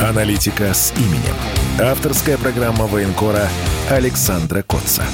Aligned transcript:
Аналитика 0.00 0.72
с 0.72 0.94
именем. 0.96 1.36
Авторская 1.78 2.38
программа 2.38 2.86
военкора 2.86 3.48
Александра 3.90 4.62
Котца. 4.62 5.04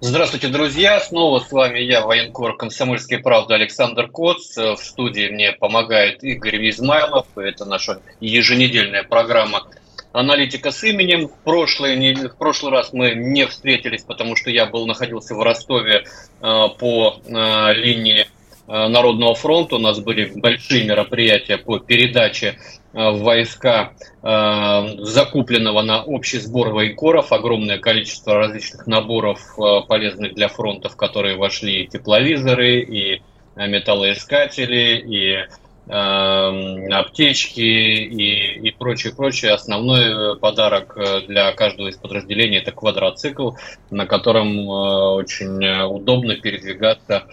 Здравствуйте, 0.00 0.48
друзья! 0.48 1.00
Снова 1.00 1.40
с 1.40 1.50
вами 1.50 1.78
я, 1.78 2.02
военкор 2.02 2.58
«Комсомольской 2.58 3.20
правды» 3.20 3.54
Александр 3.54 4.08
Коц. 4.08 4.54
В 4.58 4.76
студии 4.76 5.30
мне 5.30 5.52
помогает 5.52 6.22
Игорь 6.22 6.68
Измайлов. 6.68 7.26
Это 7.36 7.64
наша 7.64 8.02
еженедельная 8.20 9.02
программа 9.02 9.66
«Аналитика 10.12 10.70
с 10.70 10.84
именем». 10.84 11.28
В 11.28 11.38
прошлый, 11.42 12.14
в 12.14 12.36
прошлый 12.36 12.70
раз 12.70 12.92
мы 12.92 13.14
не 13.14 13.46
встретились, 13.46 14.02
потому 14.02 14.36
что 14.36 14.50
я 14.50 14.66
был 14.66 14.86
находился 14.86 15.34
в 15.34 15.42
Ростове 15.42 16.04
э, 16.04 16.68
по 16.78 17.18
э, 17.24 17.72
линии 17.72 18.26
Народного 18.66 19.34
фронта. 19.34 19.76
У 19.76 19.78
нас 19.78 20.00
были 20.00 20.32
большие 20.34 20.84
мероприятия 20.84 21.58
по 21.58 21.78
передаче 21.78 22.56
э, 22.94 23.10
в 23.10 23.22
войска 23.22 23.92
э, 24.22 24.86
закупленного 25.00 25.82
на 25.82 26.02
общий 26.02 26.38
сбор 26.38 26.70
военкоров. 26.70 27.30
Огромное 27.32 27.78
количество 27.78 28.34
различных 28.36 28.86
наборов 28.86 29.40
полезных 29.86 30.34
для 30.34 30.48
фронтов, 30.48 30.96
которые 30.96 31.36
вошли 31.36 31.82
и 31.82 31.86
тепловизоры, 31.86 32.80
и 32.80 33.22
металлоискатели, 33.56 35.04
и 35.06 35.44
аптечки 35.86 37.60
и, 37.60 38.68
и 38.68 38.70
прочее, 38.70 39.14
прочее. 39.14 39.52
Основной 39.52 40.38
подарок 40.38 40.96
для 41.28 41.52
каждого 41.52 41.88
из 41.88 41.98
подразделений 41.98 42.56
это 42.58 42.72
квадроцикл, 42.72 43.50
на 43.90 44.06
котором 44.06 44.66
очень 44.66 45.84
удобно 45.84 46.36
передвигаться 46.36 47.24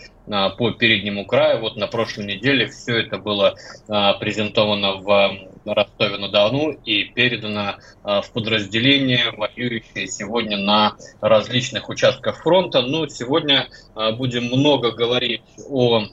по 0.57 0.71
переднему 0.71 1.25
краю. 1.25 1.59
Вот 1.59 1.75
на 1.75 1.87
прошлой 1.87 2.25
неделе 2.25 2.67
все 2.67 2.99
это 2.99 3.17
было 3.17 3.55
а, 3.87 4.13
презентовано 4.13 4.95
в 4.95 5.38
Ростове-на-Дону 5.65 6.71
и 6.85 7.03
передано 7.03 7.75
а, 8.03 8.21
в 8.21 8.31
подразделения, 8.31 9.31
воюющие 9.35 10.07
сегодня 10.07 10.57
на 10.57 10.95
различных 11.19 11.89
участках 11.89 12.41
фронта. 12.43 12.81
Но 12.81 12.99
ну, 12.99 13.07
сегодня 13.07 13.67
будем 14.17 14.45
много 14.45 14.91
говорить 14.91 15.41
о, 15.69 16.05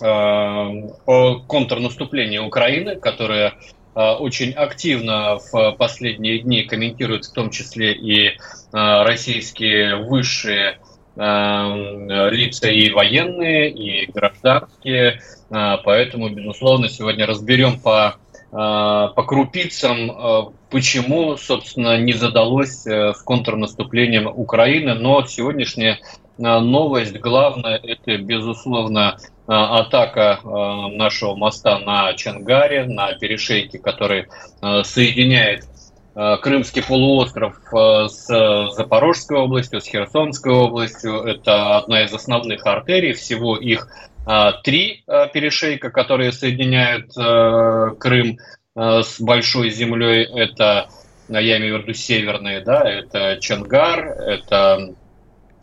о 0.00 1.38
контрнаступлении 1.46 2.38
Украины, 2.38 2.96
которое 2.96 3.54
очень 3.94 4.52
активно 4.52 5.38
в 5.38 5.72
последние 5.72 6.38
дни 6.40 6.62
комментируют 6.62 7.24
в 7.24 7.32
том 7.32 7.50
числе 7.50 7.92
и 7.92 8.36
российские 8.72 9.96
высшие 9.96 10.78
лица 11.16 12.68
и 12.70 12.90
военные, 12.90 13.70
и 13.70 14.10
гражданские. 14.10 15.20
Э, 15.50 15.76
поэтому, 15.84 16.28
безусловно, 16.28 16.88
сегодня 16.88 17.26
разберем 17.26 17.80
по, 17.80 18.16
э, 18.52 18.54
по 18.54 19.22
крупицам, 19.26 20.10
э, 20.10 20.42
почему, 20.70 21.36
собственно, 21.36 21.98
не 21.98 22.12
задалось 22.12 22.86
с 22.86 23.22
контрнаступлением 23.22 24.26
Украины. 24.28 24.94
Но 24.94 25.24
сегодняшняя 25.26 25.98
новость 26.38 27.18
главная– 27.18 27.76
это, 27.82 28.16
безусловно, 28.16 29.18
атака 29.46 30.40
нашего 30.92 31.34
моста 31.34 31.80
на 31.80 32.14
Чангаре, 32.14 32.84
на 32.84 33.12
перешейке, 33.14 33.78
который 33.78 34.28
соединяет 34.84 35.64
Крымский 36.42 36.82
полуостров 36.82 37.56
э, 37.72 38.08
с 38.08 38.26
Запорожской 38.74 39.38
областью, 39.38 39.80
с 39.80 39.86
Херсонской 39.86 40.52
областью. 40.52 41.22
Это 41.22 41.78
одна 41.78 42.04
из 42.04 42.12
основных 42.12 42.66
артерий. 42.66 43.12
Всего 43.12 43.56
их 43.56 43.88
э, 44.26 44.50
три 44.62 45.04
перешейка, 45.32 45.90
которые 45.90 46.32
соединяют 46.32 47.12
Крым 47.98 48.38
с 48.74 49.20
большой 49.20 49.70
землей. 49.70 50.24
Это, 50.24 50.88
я 51.28 51.58
имею 51.58 51.78
в 51.78 51.82
виду 51.82 51.94
северные, 51.94 52.60
да, 52.60 52.82
это 52.88 53.38
Чангар, 53.40 54.06
это 54.06 54.94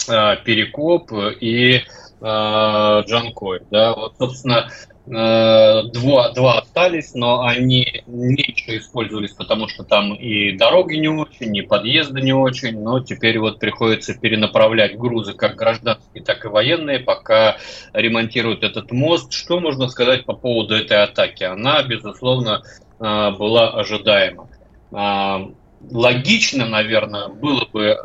Перекоп 0.07 1.12
и 1.40 1.84
Джанкой. 2.19 3.62
Да. 3.69 3.94
Вот, 3.94 4.16
собственно, 4.17 4.69
Э, 4.97 4.97
два, 5.07 6.31
два 6.34 6.59
остались, 6.59 7.13
но 7.13 7.41
они 7.44 8.03
меньше 8.07 8.78
использовались, 8.78 9.31
потому 9.31 9.69
что 9.69 9.84
там 9.84 10.13
и 10.13 10.51
дороги 10.57 10.95
не 10.95 11.07
очень, 11.07 11.56
и 11.56 11.62
подъезды 11.62 12.22
не 12.22 12.34
очень, 12.34 12.81
но 12.81 13.00
теперь 13.00 13.40
вот 13.40 13.59
приходится 13.59 14.13
перенаправлять 14.13 14.97
грузы 14.97 15.34
как 15.34 15.56
гражданские, 15.56 16.23
так 16.23 16.44
и 16.44 16.50
военные, 16.50 17.00
пока 17.00 17.56
ремонтируют 17.94 18.63
этот 18.63 18.91
мост. 18.91 19.31
Что 19.31 19.62
можно 19.62 19.88
сказать 19.88 20.25
по 20.25 20.34
поводу 20.34 20.75
этой 20.75 21.01
атаки? 21.01 21.44
Она, 21.44 21.84
безусловно, 21.84 22.63
э, 23.00 23.31
была 23.31 23.69
ожидаема. 23.69 24.50
Э, 24.91 25.47
логично, 25.90 26.66
наверное, 26.66 27.29
было 27.29 27.66
бы 27.72 27.96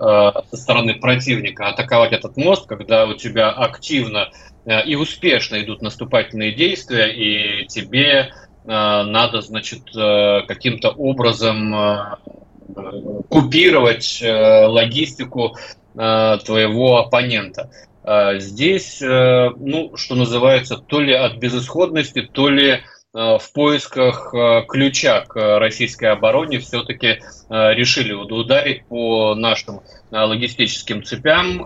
со 0.51 0.57
стороны 0.57 0.95
противника 0.95 1.69
атаковать 1.69 2.13
этот 2.13 2.37
мост, 2.37 2.69
когда 2.69 3.07
у 3.07 3.15
тебя 3.15 3.51
активно 3.51 4.29
Э, 4.29 4.52
и 4.65 4.95
успешно 4.95 5.63
идут 5.63 5.83
наступательные 5.83 6.53
действия, 6.53 7.13
и 7.13 7.67
тебе 7.67 8.05
э, 8.05 8.29
надо, 8.65 9.41
значит, 9.41 9.83
э, 9.97 10.43
каким-то 10.47 10.91
образом 10.91 11.75
купировать 13.29 14.23
логистику 14.23 15.57
твоего 15.95 16.99
оппонента. 16.99 17.71
Здесь, 18.39 18.99
ну, 19.01 19.93
что 19.97 20.15
называется, 20.15 20.77
то 20.79 21.01
ли 21.01 21.13
от 21.13 21.37
безысходности, 21.37 22.23
то 22.23 22.49
ли 22.49 22.81
Э, 23.15 23.37
в 23.39 23.53
поисках 23.53 24.33
э, 24.33 24.63
ключа 24.67 25.21
к 25.21 25.59
российской 25.59 26.07
обороне 26.07 26.61
все-таки 26.61 27.07
э, 27.07 27.21
решили 27.53 28.13
ударить 28.13 28.87
по 28.87 29.35
нашим 29.35 29.83
логистическим 30.11 31.03
цепям. 31.03 31.65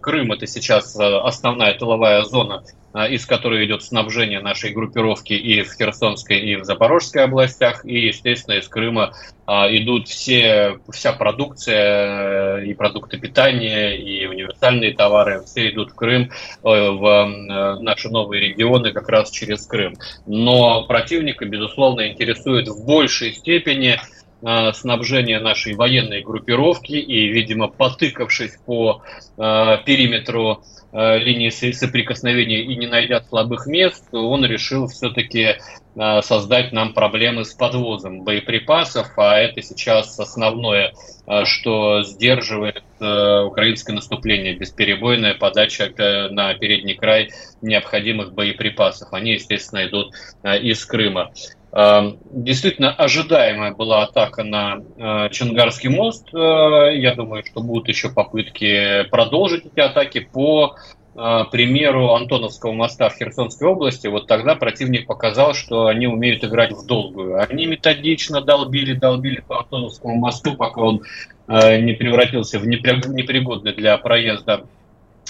Крым 0.00 0.32
это 0.32 0.46
сейчас 0.46 0.96
основная 0.98 1.72
тыловая 1.74 2.22
зона 2.24 2.62
из 3.10 3.26
которой 3.26 3.66
идет 3.66 3.82
снабжение 3.82 4.38
нашей 4.38 4.72
группировки 4.72 5.32
и 5.32 5.62
в 5.62 5.74
Херсонской, 5.74 6.38
и 6.38 6.54
в 6.54 6.64
Запорожской 6.64 7.24
областях, 7.24 7.84
и, 7.84 8.06
естественно, 8.06 8.54
из 8.54 8.68
Крыма 8.68 9.12
идут 9.46 10.06
все, 10.06 10.78
вся 10.90 11.12
продукция 11.12 12.58
и 12.62 12.72
продукты 12.72 13.18
питания, 13.18 13.96
и 13.96 14.26
универсальные 14.26 14.94
товары, 14.94 15.42
все 15.44 15.70
идут 15.70 15.90
в 15.90 15.94
Крым, 15.96 16.30
э, 16.30 16.30
в 16.62 17.04
э, 17.04 17.80
наши 17.80 18.08
новые 18.08 18.48
регионы 18.48 18.92
как 18.92 19.08
раз 19.08 19.30
через 19.30 19.66
Крым. 19.66 19.94
Но 20.26 20.86
противника, 20.86 21.44
безусловно, 21.46 22.08
интересует 22.08 22.68
в 22.68 22.86
большей 22.86 23.32
степени 23.32 23.98
а, 24.42 24.72
снабжение 24.72 25.40
нашей 25.40 25.74
военной 25.74 26.22
группировки 26.22 26.92
и, 26.92 27.28
видимо, 27.28 27.68
потыкавшись 27.68 28.58
по 28.66 29.02
периметру 29.36 30.62
Э, 30.96 31.18
линии 31.18 31.50
соприкосновения 31.50 32.62
и 32.62 32.76
не 32.76 32.86
найдя 32.86 33.20
слабых 33.20 33.66
мест, 33.66 34.04
он 34.12 34.44
решил 34.44 34.86
все-таки 34.86 35.56
э, 35.96 36.22
создать 36.22 36.70
нам 36.70 36.94
проблемы 36.94 37.44
с 37.44 37.52
подвозом 37.52 38.22
боеприпасов, 38.22 39.08
а 39.16 39.36
это 39.36 39.60
сейчас 39.60 40.16
основное, 40.20 40.92
э, 41.26 41.44
что 41.46 42.04
сдерживает 42.04 42.84
украинское 43.00 43.94
наступление, 43.94 44.54
бесперебойная 44.54 45.34
подача 45.34 45.92
на 46.30 46.54
передний 46.54 46.94
край 46.94 47.32
необходимых 47.60 48.32
боеприпасов. 48.32 49.12
Они, 49.12 49.32
естественно, 49.32 49.84
идут 49.84 50.14
из 50.42 50.86
Крыма. 50.86 51.32
Эм, 51.76 52.18
действительно 52.30 52.92
ожидаемая 52.92 53.72
была 53.72 54.04
атака 54.04 54.44
на 54.44 54.76
э, 54.96 55.28
Чангарский 55.30 55.88
мост. 55.88 56.32
Э, 56.32 56.96
я 56.96 57.16
думаю, 57.16 57.42
что 57.44 57.62
будут 57.62 57.88
еще 57.88 58.10
попытки 58.10 59.02
продолжить 59.10 59.66
эти 59.66 59.80
атаки 59.80 60.20
по 60.20 60.76
э, 61.16 61.40
примеру 61.50 62.14
Антоновского 62.14 62.74
моста 62.74 63.08
в 63.08 63.16
Херсонской 63.16 63.66
области. 63.66 64.06
Вот 64.06 64.28
тогда 64.28 64.54
противник 64.54 65.08
показал, 65.08 65.52
что 65.52 65.88
они 65.88 66.06
умеют 66.06 66.44
играть 66.44 66.70
в 66.70 66.86
долгую. 66.86 67.42
Они 67.42 67.66
методично 67.66 68.40
долбили, 68.40 68.94
долбили 68.94 69.40
по 69.40 69.58
Антоновскому 69.58 70.14
мосту, 70.14 70.54
пока 70.54 70.80
он 70.80 71.02
не 71.48 71.92
превратился 71.92 72.60
в 72.60 72.66
непригодный 72.66 73.74
для 73.74 73.98
проезда 73.98 74.64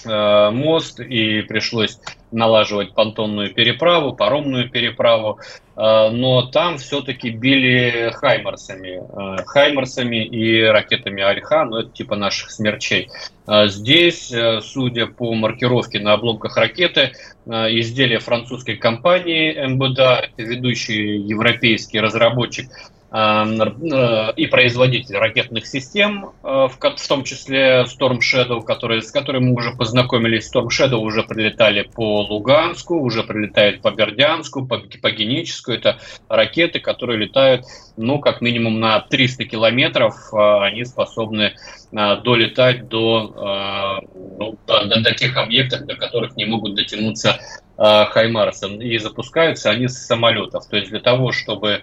мост 0.04 1.00
и 1.00 1.42
пришлось 1.42 1.98
налаживать 2.34 2.94
понтонную 2.94 3.54
переправу, 3.54 4.12
паромную 4.12 4.68
переправу, 4.68 5.38
э, 5.38 6.10
но 6.10 6.42
там 6.42 6.78
все-таки 6.78 7.30
били 7.30 8.10
хаймарсами, 8.12 9.00
э, 9.38 9.42
хаймарсами 9.44 10.24
и 10.24 10.62
ракетами 10.62 11.22
Альха, 11.22 11.64
ну 11.64 11.78
это 11.78 11.90
типа 11.90 12.16
наших 12.16 12.50
смерчей. 12.50 13.08
Здесь, 13.46 14.32
судя 14.62 15.06
по 15.06 15.34
маркировке 15.34 16.00
на 16.00 16.14
обломках 16.14 16.56
ракеты, 16.56 17.12
изделие 17.46 18.18
французской 18.18 18.76
компании 18.76 19.66
МБДА, 19.66 20.30
ведущий 20.38 21.18
европейский 21.18 22.00
разработчик 22.00 22.70
Э, 22.70 22.93
и 23.14 24.46
производитель 24.48 25.16
ракетных 25.16 25.68
систем, 25.68 26.30
э, 26.42 26.68
в 26.68 27.06
том 27.08 27.22
числе 27.22 27.84
Storm 27.84 28.18
Shadow, 28.18 28.60
который, 28.62 29.02
с 29.02 29.12
которым 29.12 29.44
мы 29.44 29.54
уже 29.54 29.70
познакомились. 29.70 30.52
Storm 30.52 30.66
Shadow 30.66 30.96
уже 30.96 31.22
прилетали 31.22 31.82
по 31.82 32.22
Луганску, 32.22 32.96
уже 32.96 33.22
прилетает 33.22 33.82
по 33.82 33.92
Бердянску, 33.92 34.66
по, 34.66 34.82
по 35.00 35.10
Геническу. 35.12 35.70
Это 35.70 36.00
ракеты, 36.28 36.80
которые 36.80 37.20
летают, 37.20 37.64
ну, 37.96 38.18
как 38.18 38.40
минимум 38.40 38.80
на 38.80 38.98
300 38.98 39.44
километров. 39.44 40.16
Э, 40.32 40.64
они 40.64 40.84
способны 40.84 41.54
долетать 41.92 42.88
до, 42.88 44.00
ну, 44.36 44.58
до, 44.66 45.00
до 45.00 45.14
тех 45.14 45.36
объектов, 45.36 45.86
до 45.86 45.94
которых 45.94 46.34
не 46.34 46.44
могут 46.44 46.74
дотянуться 46.74 47.38
Хаймарса. 47.76 48.68
И 48.68 48.98
запускаются 48.98 49.70
они 49.70 49.88
с 49.88 50.06
самолетов. 50.06 50.66
То 50.68 50.76
есть 50.76 50.90
для 50.90 51.00
того, 51.00 51.32
чтобы 51.32 51.82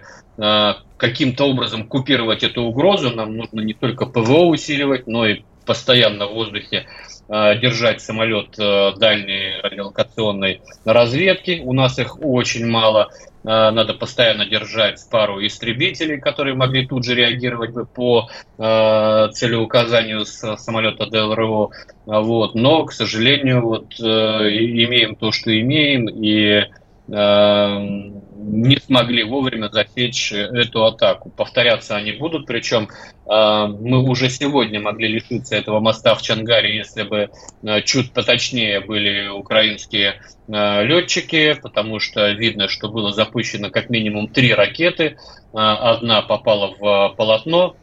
каким-то 0.96 1.44
образом 1.44 1.86
купировать 1.86 2.42
эту 2.42 2.62
угрозу, 2.62 3.10
нам 3.10 3.36
нужно 3.36 3.60
не 3.60 3.74
только 3.74 4.06
ПВО 4.06 4.46
усиливать, 4.46 5.06
но 5.06 5.26
и 5.26 5.42
постоянно 5.64 6.26
в 6.26 6.34
воздухе 6.34 6.86
э, 7.28 7.58
держать 7.58 8.00
самолет 8.00 8.58
э, 8.58 8.92
дальней 8.96 9.60
радиолокационной 9.62 10.60
разведки. 10.84 11.62
У 11.64 11.72
нас 11.72 11.98
их 11.98 12.20
очень 12.22 12.66
мало. 12.66 13.10
Э, 13.44 13.70
надо 13.70 13.94
постоянно 13.94 14.46
держать 14.46 15.00
пару 15.10 15.44
истребителей, 15.44 16.20
которые 16.20 16.54
могли 16.54 16.86
тут 16.86 17.04
же 17.04 17.14
реагировать 17.14 17.72
бы 17.72 17.86
по 17.86 18.28
целеуказанию 18.58 20.24
с 20.24 20.56
самолета 20.56 21.06
ДЛРО. 21.06 21.70
Вот. 22.06 22.54
Но, 22.54 22.84
к 22.84 22.92
сожалению, 22.92 23.62
вот, 23.62 23.94
имеем 23.98 25.16
то, 25.16 25.32
что 25.32 25.58
имеем, 25.58 26.08
и 26.08 26.66
Эм, 27.08 28.22
не 28.42 28.76
смогли 28.78 29.22
вовремя 29.22 29.68
засечь 29.68 30.32
эту 30.32 30.84
атаку. 30.84 31.30
Повторяться 31.30 31.96
они 31.96 32.12
будут, 32.12 32.46
причем 32.46 32.88
эм, 33.26 33.78
мы 33.82 34.02
уже 34.02 34.28
сегодня 34.28 34.80
могли 34.80 35.08
лишиться 35.08 35.56
этого 35.56 35.80
моста 35.80 36.14
в 36.14 36.22
Чангаре, 36.22 36.76
если 36.76 37.02
бы 37.02 37.30
э, 37.62 37.82
чуть 37.82 38.12
поточнее 38.12 38.80
были 38.80 39.28
украинские 39.28 40.20
э, 40.48 40.84
летчики, 40.84 41.58
потому 41.62 42.00
что 42.00 42.30
видно, 42.30 42.68
что 42.68 42.88
было 42.88 43.12
запущено 43.12 43.70
как 43.70 43.90
минимум 43.90 44.28
три 44.28 44.52
ракеты. 44.52 45.04
Э, 45.04 45.14
одна 45.52 46.22
попала 46.22 46.74
в 46.78 47.14
полотно 47.16 47.76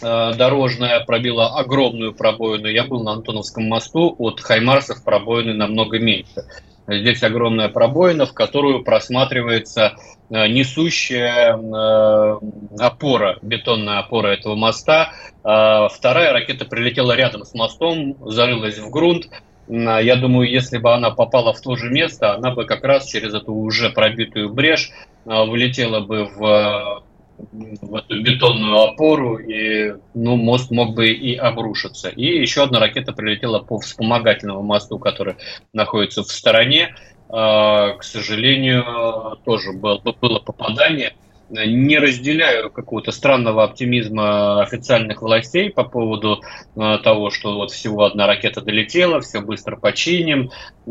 дорожная, 0.00 1.04
пробила 1.04 1.56
огромную 1.56 2.12
пробоину. 2.12 2.66
Я 2.66 2.82
был 2.82 3.04
на 3.04 3.12
Антоновском 3.12 3.68
мосту, 3.68 4.14
от 4.18 4.40
Хаймарсов 4.40 5.04
пробоины 5.04 5.54
намного 5.54 6.00
меньше. 6.00 6.44
Здесь 6.86 7.22
огромная 7.22 7.68
пробоина, 7.68 8.26
в 8.26 8.34
которую 8.34 8.84
просматривается 8.84 9.94
э, 10.28 10.48
несущая 10.48 11.56
э, 11.56 12.38
опора, 12.78 13.38
бетонная 13.40 14.00
опора 14.00 14.28
этого 14.28 14.54
моста. 14.54 15.12
А 15.42 15.88
вторая 15.88 16.32
ракета 16.32 16.66
прилетела 16.66 17.12
рядом 17.12 17.44
с 17.44 17.54
мостом, 17.54 18.16
зарылась 18.20 18.78
в 18.78 18.90
грунт. 18.90 19.28
Я 19.66 20.16
думаю, 20.16 20.50
если 20.50 20.76
бы 20.76 20.92
она 20.92 21.10
попала 21.10 21.54
в 21.54 21.60
то 21.62 21.74
же 21.76 21.90
место, 21.90 22.34
она 22.34 22.50
бы 22.50 22.66
как 22.66 22.84
раз 22.84 23.06
через 23.06 23.32
эту 23.32 23.54
уже 23.54 23.88
пробитую 23.88 24.52
брешь 24.52 24.90
э, 25.24 25.44
вылетела 25.46 26.00
бы 26.00 26.24
в 26.24 27.03
в 27.38 27.94
эту 27.94 28.22
бетонную 28.22 28.80
опору, 28.80 29.38
и 29.38 29.94
ну, 30.14 30.36
мост 30.36 30.70
мог 30.70 30.94
бы 30.94 31.08
и 31.08 31.34
обрушиться. 31.36 32.08
И 32.08 32.24
еще 32.24 32.64
одна 32.64 32.80
ракета 32.80 33.12
прилетела 33.12 33.60
по 33.60 33.78
вспомогательному 33.78 34.62
мосту, 34.62 34.98
который 34.98 35.36
находится 35.72 36.22
в 36.22 36.30
стороне. 36.30 36.94
А, 37.28 37.94
к 37.96 38.04
сожалению, 38.04 39.38
тоже 39.44 39.72
было, 39.72 39.98
было 39.98 40.38
попадание 40.38 41.14
не 41.54 41.98
разделяю 41.98 42.70
какого-то 42.70 43.12
странного 43.12 43.64
оптимизма 43.64 44.62
официальных 44.62 45.22
властей 45.22 45.70
по 45.70 45.84
поводу 45.84 46.42
э, 46.76 46.98
того, 47.02 47.30
что 47.30 47.54
вот 47.54 47.70
всего 47.70 48.04
одна 48.04 48.26
ракета 48.26 48.60
долетела, 48.60 49.20
все 49.20 49.40
быстро 49.40 49.76
починим, 49.76 50.50
э, 50.86 50.90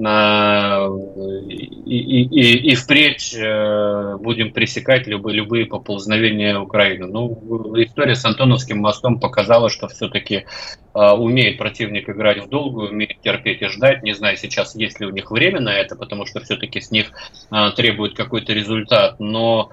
и, 1.48 2.24
и, 2.24 2.72
и 2.72 2.76
впредь 2.76 3.36
э, 3.36 4.18
будем 4.20 4.54
пресекать 4.54 5.08
любые, 5.08 5.38
любые 5.38 5.66
поползновения 5.66 6.58
Украины. 6.58 7.08
Ну, 7.08 7.74
история 7.78 8.16
с 8.16 8.26
Антоновским 8.26 8.80
мостом 8.80 9.20
показала, 9.20 9.70
что 9.70 9.88
все-таки 9.88 10.46
умеет 10.94 11.58
противник 11.58 12.08
играть 12.08 12.46
в 12.46 12.50
долгую, 12.50 12.92
умеет 12.92 13.20
терпеть 13.22 13.64
и 13.64 13.68
ждать. 13.68 14.04
Не 14.04 14.14
знаю 14.14 14.38
сейчас, 14.38 14.76
есть 14.76 15.00
ли 15.00 15.08
у 15.08 15.10
них 15.10 15.32
время 15.32 15.60
на 15.60 15.74
это, 15.74 15.96
потому 15.96 16.28
что 16.28 16.40
все-таки 16.42 16.82
с 16.82 16.92
них 16.92 17.12
требует 17.76 18.16
какой-то 18.16 18.54
результат, 18.54 19.20
но 19.20 19.72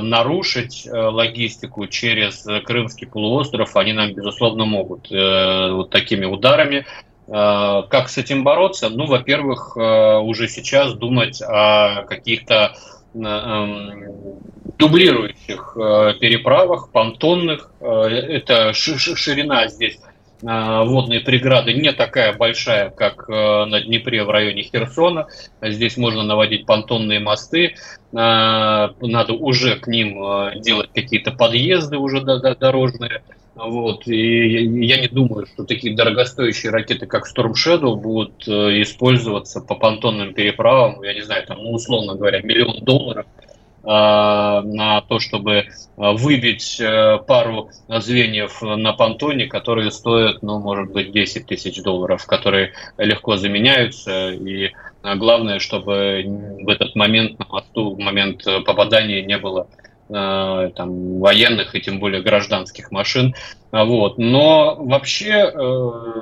нарушить 0.00 0.86
э, 0.86 0.90
логистику 0.90 1.86
через 1.86 2.46
Крымский 2.64 3.06
полуостров 3.06 3.76
они 3.76 3.92
нам, 3.92 4.12
безусловно, 4.12 4.64
могут 4.64 5.10
э, 5.12 5.70
вот 5.72 5.90
такими 5.90 6.24
ударами. 6.24 6.86
Как 7.30 8.08
с 8.08 8.16
этим 8.16 8.42
бороться? 8.42 8.88
Ну, 8.88 9.04
во-первых, 9.04 9.76
уже 9.76 10.48
сейчас 10.48 10.94
думать 10.94 11.42
о 11.42 12.04
каких-то 12.04 12.74
эм, 13.14 14.38
дублирующих 14.78 15.74
переправах, 16.20 16.90
понтонных. 16.90 17.70
Это 17.82 18.72
ширина 18.72 19.68
здесь 19.68 19.98
Э, 19.98 20.17
водные 20.42 21.20
преграды 21.20 21.74
не 21.74 21.92
такая 21.92 22.32
большая, 22.32 22.90
как 22.90 23.28
э, 23.28 23.64
на 23.64 23.80
Днепре 23.80 24.24
в 24.24 24.30
районе 24.30 24.62
Херсона. 24.62 25.26
Здесь 25.60 25.96
можно 25.96 26.22
наводить 26.22 26.66
понтонные 26.66 27.20
мосты. 27.20 27.74
Э, 28.12 28.88
надо 29.00 29.32
уже 29.32 29.76
к 29.76 29.86
ним 29.88 30.60
делать 30.60 30.90
какие-то 30.94 31.32
подъезды 31.32 31.96
уже 31.96 32.20
дорожные. 32.20 33.22
Вот. 33.54 34.06
И 34.06 34.84
я 34.84 35.00
не 35.00 35.08
думаю, 35.08 35.46
что 35.46 35.64
такие 35.64 35.96
дорогостоящие 35.96 36.70
ракеты, 36.70 37.06
как 37.06 37.26
Storm 37.26 37.54
Shadow, 37.54 37.96
будут 37.96 38.46
использоваться 38.46 39.60
по 39.60 39.74
понтонным 39.74 40.32
переправам, 40.32 41.02
я 41.02 41.14
не 41.14 41.22
знаю, 41.22 41.44
там, 41.44 41.58
ну, 41.58 41.72
условно 41.72 42.14
говоря, 42.14 42.40
миллион 42.42 42.84
долларов– 42.84 43.26
Э, 43.36 43.47
на 43.82 45.02
то, 45.08 45.18
чтобы 45.20 45.66
выбить 45.98 46.80
э, 46.80 47.18
пару 47.26 47.70
звеньев 47.88 48.62
на 48.62 48.92
понтоне, 48.92 49.46
которые 49.46 49.90
стоят, 49.90 50.42
ну, 50.42 50.60
может 50.60 50.92
быть, 50.92 51.10
10 51.10 51.46
тысяч 51.46 51.82
долларов, 51.82 52.24
которые 52.24 52.72
легко 52.98 53.36
заменяются. 53.36 54.30
И 54.30 54.66
э, 54.66 55.14
главное, 55.16 55.58
чтобы 55.58 56.24
в 56.62 56.68
этот 56.68 56.94
момент 56.94 57.38
на 57.40 57.46
мосту, 57.46 57.96
в 57.96 57.98
момент 57.98 58.44
попадания 58.64 59.22
не 59.22 59.38
было 59.38 59.68
там, 60.10 61.18
военных 61.18 61.74
и 61.74 61.82
тем 61.82 62.00
более 62.00 62.22
гражданских 62.22 62.90
машин. 62.90 63.34
Вот. 63.70 64.16
Но 64.16 64.74
вообще, 64.76 65.52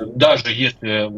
даже 0.06 0.52
если 0.52 1.08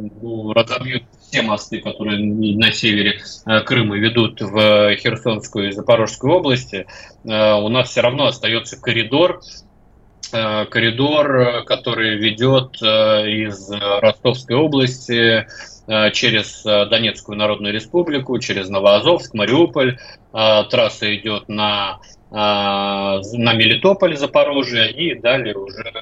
разобьют 0.52 1.04
все 1.28 1.42
мосты, 1.42 1.80
которые 1.80 2.18
на 2.18 2.72
севере 2.72 3.20
э, 3.46 3.60
Крыма 3.60 3.96
ведут 3.96 4.40
в 4.40 4.96
Херсонскую 4.96 5.68
и 5.68 5.72
Запорожскую 5.72 6.34
области, 6.34 6.86
э, 7.24 7.54
у 7.54 7.68
нас 7.68 7.90
все 7.90 8.00
равно 8.00 8.26
остается 8.26 8.80
коридор, 8.80 9.40
э, 10.32 10.64
коридор, 10.66 11.64
который 11.64 12.16
ведет 12.16 12.76
из 12.80 13.70
Ростовской 13.70 14.56
области 14.56 15.46
через 16.12 16.64
Донецкую 16.64 17.38
Народную 17.38 17.72
Республику, 17.72 18.38
через 18.38 18.68
Новоазовск, 18.68 19.32
Мариуполь. 19.32 19.98
Трасса 20.32 21.16
идет 21.16 21.48
на 21.48 22.00
на 22.30 23.54
Мелитополь, 23.54 24.16
Запорожье, 24.16 24.90
и 24.90 25.18
далее 25.18 25.56
уже 25.56 25.92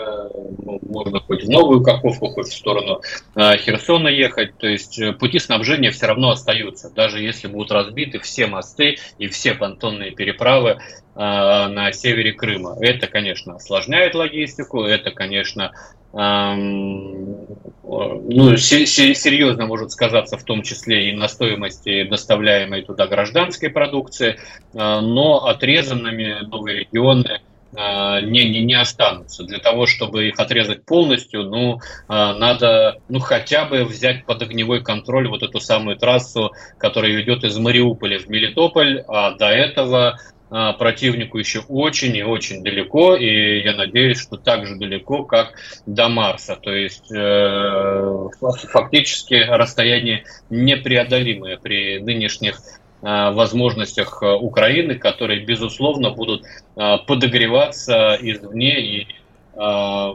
ну, 0.64 0.80
можно 0.88 1.20
хоть 1.20 1.44
в 1.44 1.48
Новую 1.48 1.82
Каховку, 1.82 2.30
хоть 2.30 2.48
в 2.48 2.56
сторону 2.56 3.00
а, 3.34 3.56
Херсона 3.56 4.08
ехать. 4.08 4.58
То 4.58 4.66
есть 4.66 4.98
э, 4.98 5.12
пути 5.12 5.38
снабжения 5.38 5.90
все 5.90 6.06
равно 6.06 6.30
остаются, 6.30 6.90
даже 6.90 7.20
если 7.20 7.46
будут 7.46 7.70
разбиты 7.70 8.18
все 8.18 8.46
мосты 8.46 8.98
и 9.18 9.28
все 9.28 9.54
понтонные 9.54 10.10
переправы 10.10 10.78
на 11.16 11.92
севере 11.92 12.32
Крыма. 12.32 12.76
Это, 12.80 13.06
конечно, 13.06 13.54
осложняет 13.54 14.14
логистику, 14.14 14.82
это, 14.82 15.10
конечно, 15.10 15.72
ну, 16.12 17.46
серьезно 18.56 19.66
может 19.66 19.90
сказаться 19.90 20.38
в 20.38 20.44
том 20.44 20.62
числе 20.62 21.10
и 21.10 21.16
на 21.16 21.28
стоимости 21.28 22.04
доставляемой 22.04 22.82
туда 22.82 23.06
гражданской 23.06 23.70
продукции, 23.70 24.38
а, 24.74 25.00
но 25.00 25.46
отрезанными 25.46 26.46
новые 26.46 26.80
регионы 26.80 27.40
не, 27.72 28.48
не, 28.48 28.62
не 28.62 28.74
останутся. 28.74 29.44
Для 29.44 29.58
того, 29.58 29.84
чтобы 29.84 30.28
их 30.28 30.40
отрезать 30.40 30.86
полностью, 30.86 31.42
ну, 31.42 31.80
надо 32.08 32.96
ну, 33.10 33.18
хотя 33.18 33.66
бы 33.66 33.84
взять 33.84 34.24
под 34.24 34.40
огневой 34.40 34.82
контроль 34.82 35.28
вот 35.28 35.42
эту 35.42 35.60
самую 35.60 35.98
трассу, 35.98 36.52
которая 36.78 37.12
ведет 37.12 37.44
из 37.44 37.58
Мариуполя 37.58 38.18
в 38.18 38.30
Мелитополь, 38.30 39.04
а 39.08 39.32
до 39.32 39.50
этого 39.50 40.18
противнику 40.48 41.38
еще 41.38 41.60
очень 41.68 42.16
и 42.16 42.22
очень 42.22 42.62
далеко, 42.62 43.16
и 43.16 43.62
я 43.62 43.74
надеюсь, 43.74 44.20
что 44.20 44.36
так 44.36 44.66
же 44.66 44.76
далеко, 44.76 45.24
как 45.24 45.54
до 45.86 46.08
Марса. 46.08 46.56
То 46.56 46.72
есть 46.72 47.10
э, 47.12 48.28
фактически 48.70 49.34
расстояние 49.34 50.24
непреодолимое 50.48 51.56
при 51.56 51.98
нынешних 51.98 52.60
э, 53.02 53.30
возможностях 53.32 54.22
Украины, 54.22 54.94
которые, 54.94 55.40
безусловно, 55.44 56.10
будут 56.10 56.44
э, 56.76 56.98
подогреваться 57.06 58.16
извне 58.20 58.80
и 58.80 59.06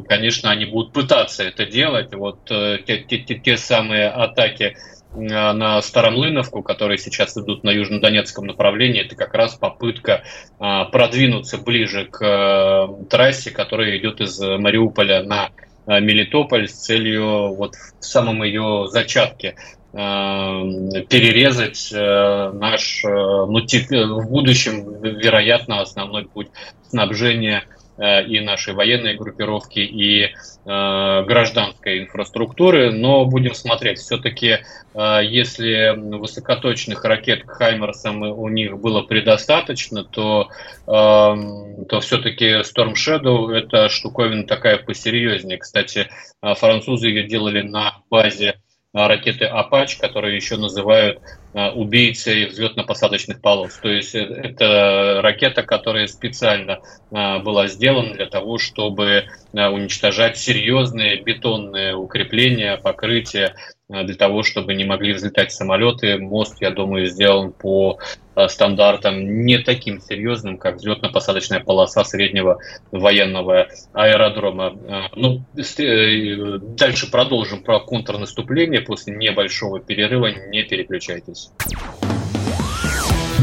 конечно, 0.07 0.51
они 0.51 0.65
будут 0.65 0.93
пытаться 0.93 1.41
это 1.43 1.65
делать. 1.65 2.13
Вот 2.13 2.45
те, 2.45 2.99
те, 2.99 3.17
те 3.17 3.57
самые 3.57 4.07
атаки 4.09 4.75
Э, 4.75 5.00
на 5.13 5.81
Старомлыновку, 5.81 6.61
которые 6.63 6.97
сейчас 6.97 7.37
идут 7.37 7.63
на 7.63 7.69
южнодонецком 7.69 8.45
направлении, 8.47 9.01
это 9.01 9.15
как 9.15 9.33
раз 9.33 9.55
попытка 9.55 10.23
э, 10.59 10.85
продвинуться 10.91 11.57
ближе 11.57 12.05
к 12.05 12.21
э, 12.23 12.87
трассе, 13.09 13.51
которая 13.51 13.97
идет 13.97 14.21
из 14.21 14.39
Мариуполя 14.39 15.23
на 15.23 15.49
Мелитополь 15.87 16.67
с 16.69 16.73
целью 16.73 17.55
вот 17.55 17.73
в 17.99 18.05
самом 18.05 18.43
ее 18.43 18.87
зачатке 18.87 19.55
перерезать 19.91 21.89
наш, 21.91 23.03
ну, 23.03 23.59
в 23.59 24.29
будущем, 24.29 25.01
вероятно, 25.01 25.81
основной 25.81 26.25
путь 26.25 26.47
снабжения 26.87 27.65
Э, 27.65 27.80
и 27.97 28.39
нашей 28.39 28.73
военной 28.73 29.15
группировки, 29.15 29.79
и 29.79 30.23
э, 30.23 30.29
гражданской 30.65 31.99
инфраструктуры, 31.99 32.91
но 32.91 33.25
будем 33.25 33.53
смотреть. 33.53 33.99
Все-таки, 33.99 34.59
э, 34.93 35.19
если 35.23 35.93
высокоточных 36.17 37.03
ракет 37.03 37.43
к 37.43 37.51
Хаймерсам 37.51 38.21
у 38.21 38.49
них 38.49 38.79
было 38.79 39.01
предостаточно, 39.01 40.03
то, 40.03 40.49
то 40.85 41.99
все-таки 42.01 42.61
Storm 42.61 42.93
Shadow 42.93 43.51
это 43.51 43.89
штуковина 43.89 44.45
такая 44.45 44.77
посерьезнее. 44.77 45.57
Кстати, 45.57 46.09
французы 46.41 47.07
ее 47.07 47.23
делали 47.23 47.61
на 47.61 47.99
базе 48.09 48.55
ракеты 48.93 49.45
«Апач», 49.45 49.97
которые 49.97 50.35
еще 50.35 50.57
называют 50.57 51.21
а, 51.53 51.71
убийцей 51.71 52.47
взлетно-посадочных 52.47 53.41
полос. 53.41 53.77
То 53.77 53.89
есть 53.89 54.15
э, 54.15 54.19
это 54.19 55.21
ракета, 55.21 55.63
которая 55.63 56.07
специально 56.07 56.79
была 57.09 57.67
сделана 57.67 58.13
для 58.13 58.25
того, 58.25 58.57
чтобы 58.57 59.25
уничтожать 59.53 60.37
серьезные 60.37 61.21
бетонные 61.21 61.95
укрепления, 61.95 62.77
покрытия, 62.77 63.55
для 63.91 64.15
того, 64.15 64.43
чтобы 64.43 64.73
не 64.73 64.85
могли 64.85 65.13
взлетать 65.13 65.51
самолеты. 65.51 66.17
Мост, 66.17 66.55
я 66.61 66.71
думаю, 66.71 67.07
сделан 67.07 67.51
по 67.51 67.99
стандартам 68.47 69.45
не 69.45 69.57
таким 69.57 69.99
серьезным, 69.99 70.57
как 70.57 70.77
взлетно-посадочная 70.77 71.59
полоса 71.63 72.03
среднего 72.05 72.59
военного 72.91 73.67
аэродрома. 73.93 75.09
Ну, 75.15 75.43
э, 75.55 76.59
дальше 76.77 77.11
продолжим 77.11 77.61
про 77.63 77.79
контрнаступление 77.79 78.81
после 78.81 79.15
небольшого 79.15 79.79
перерыва. 79.79 80.31
Не 80.49 80.63
переключайтесь. 80.63 81.51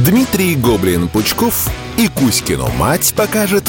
Дмитрий 0.07 0.57
Гоблин-Пучков 0.57 1.71
и 1.99 2.09
Кузькину 2.09 2.69
мать 2.79 3.13
покажет, 3.17 3.65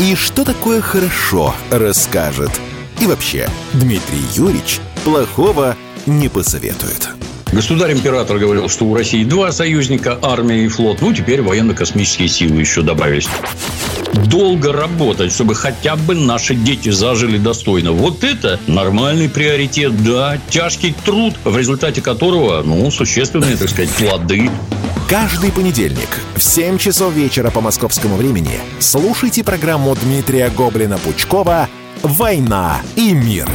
и 0.00 0.14
что 0.16 0.44
такое 0.44 0.80
хорошо 0.80 1.54
расскажет. 1.70 2.50
И 3.00 3.06
вообще, 3.06 3.48
Дмитрий 3.74 4.24
Юрьевич 4.34 4.80
плохого 5.04 5.76
не 6.08 6.28
посоветует. 6.28 7.10
Государь-император 7.52 8.38
говорил, 8.38 8.68
что 8.68 8.84
у 8.84 8.94
России 8.94 9.24
два 9.24 9.52
союзника, 9.52 10.18
армия 10.22 10.64
и 10.64 10.68
флот. 10.68 11.00
Ну, 11.00 11.14
теперь 11.14 11.40
военно-космические 11.40 12.28
силы 12.28 12.60
еще 12.60 12.82
добавились. 12.82 13.28
Долго 14.26 14.72
работать, 14.72 15.32
чтобы 15.32 15.54
хотя 15.54 15.96
бы 15.96 16.14
наши 16.14 16.54
дети 16.54 16.90
зажили 16.90 17.38
достойно. 17.38 17.92
Вот 17.92 18.22
это 18.24 18.60
нормальный 18.66 19.28
приоритет, 19.28 20.02
да. 20.04 20.38
Тяжкий 20.50 20.94
труд, 21.04 21.34
в 21.44 21.56
результате 21.56 22.02
которого, 22.02 22.62
ну, 22.62 22.90
существенные, 22.90 23.56
так 23.56 23.70
сказать, 23.70 23.90
плоды. 23.90 24.50
Каждый 25.08 25.50
понедельник 25.50 26.20
в 26.36 26.42
7 26.42 26.76
часов 26.76 27.14
вечера 27.14 27.50
по 27.50 27.62
московскому 27.62 28.16
времени 28.16 28.60
слушайте 28.78 29.42
программу 29.42 29.96
Дмитрия 29.96 30.50
Гоблина-Пучкова 30.54 31.68
«Война 32.02 32.82
и 32.94 33.14
мир». 33.14 33.48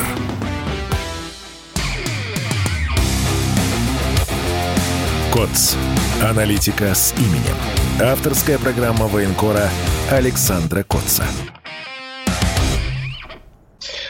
КОЦ. 5.34 5.76
Аналитика 6.22 6.94
с 6.94 7.12
именем. 7.18 7.58
Авторская 8.00 8.60
программа 8.60 9.08
военкора 9.08 9.68
Александра 10.12 10.84
Котца. 10.84 11.26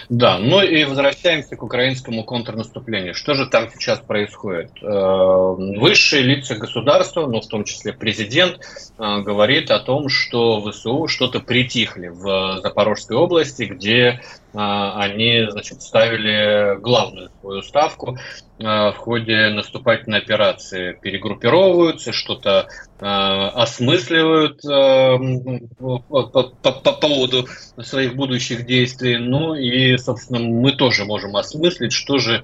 Да, 0.09 0.37
ну 0.37 0.61
и 0.61 0.83
возвращаемся 0.83 1.55
к 1.55 1.63
украинскому 1.63 2.25
контрнаступлению. 2.25 3.13
Что 3.13 3.35
же 3.35 3.45
там 3.45 3.69
сейчас 3.73 3.99
происходит? 3.99 4.71
Э, 4.81 5.55
высшие 5.79 6.23
лица 6.23 6.55
государства, 6.55 7.25
ну 7.25 7.39
в 7.39 7.47
том 7.47 7.63
числе 7.63 7.93
президент, 7.93 8.59
э, 8.59 9.21
говорит 9.21 9.71
о 9.71 9.79
том, 9.79 10.09
что 10.09 10.61
ВСУ 10.69 11.07
что-то 11.07 11.39
притихли 11.39 12.09
в 12.09 12.59
Запорожской 12.61 13.15
области, 13.15 13.63
где 13.63 14.21
они 14.53 15.47
значит, 15.49 15.81
ставили 15.81 16.79
главную 16.79 17.31
свою 17.41 17.61
ставку 17.63 18.17
а, 18.61 18.91
в 18.91 18.97
ходе 18.97 19.49
наступательной 19.49 20.19
операции. 20.19 20.97
Перегруппировываются, 21.01 22.13
что-то 22.13 22.67
а, 22.99 23.49
осмысливают 23.49 24.61
по, 24.61 25.99
по, 25.99 26.71
по 26.71 26.91
поводу 26.93 27.47
своих 27.81 28.15
будущих 28.15 28.65
действий. 28.65 29.17
Ну 29.17 29.55
и, 29.55 29.97
собственно, 29.97 30.39
мы 30.39 30.73
тоже 30.73 31.05
можем 31.05 31.35
осмыслить, 31.35 31.93
что 31.93 32.19
же 32.19 32.43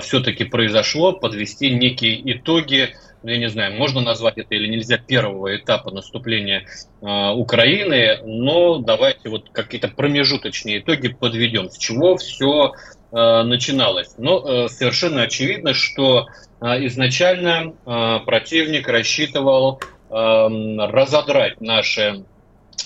все-таки 0.00 0.44
произошло, 0.44 1.12
подвести 1.12 1.70
некие 1.70 2.20
итоги 2.36 2.94
я 3.22 3.38
не 3.38 3.48
знаю, 3.48 3.74
можно 3.74 4.00
назвать 4.00 4.38
это 4.38 4.54
или 4.54 4.66
нельзя, 4.66 4.98
первого 4.98 5.56
этапа 5.56 5.90
наступления 5.90 6.66
э, 7.00 7.30
Украины, 7.32 8.18
но 8.24 8.78
давайте 8.78 9.28
вот 9.28 9.50
какие-то 9.50 9.88
промежуточные 9.88 10.78
итоги 10.78 11.08
подведем. 11.08 11.70
С 11.70 11.78
чего 11.78 12.16
все 12.16 12.72
э, 13.10 13.42
начиналось? 13.42 14.14
Ну, 14.18 14.46
э, 14.46 14.68
совершенно 14.68 15.22
очевидно, 15.22 15.74
что 15.74 16.26
э, 16.60 16.86
изначально 16.86 17.74
э, 17.84 18.18
противник 18.24 18.88
рассчитывал 18.88 19.80
э, 19.80 20.14
разодрать 20.14 21.60
наши 21.60 22.24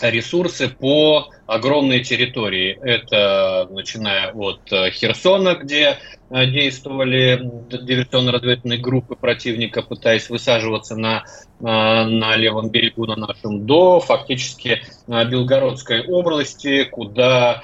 ресурсы 0.00 0.68
по 0.68 1.28
огромной 1.52 2.00
территории. 2.00 2.78
Это 2.82 3.68
начиная 3.71 4.32
от 4.32 4.61
э, 4.73 4.90
Херсона, 4.90 5.54
где 5.54 5.99
э, 6.30 6.47
действовали 6.47 7.40
диверсионно-разведывательные 7.71 8.78
группы 8.78 9.16
противника, 9.16 9.82
пытаясь 9.82 10.30
высаживаться 10.30 10.97
на, 10.97 11.25
э, 11.61 11.64
на 11.64 12.37
левом 12.37 12.71
берегу 12.71 13.06
на 13.06 13.16
нашем, 13.16 13.66
до 13.66 14.00
фактически 14.00 14.82
Белгородской 15.06 16.06
области, 16.06 16.85
куда 16.85 17.62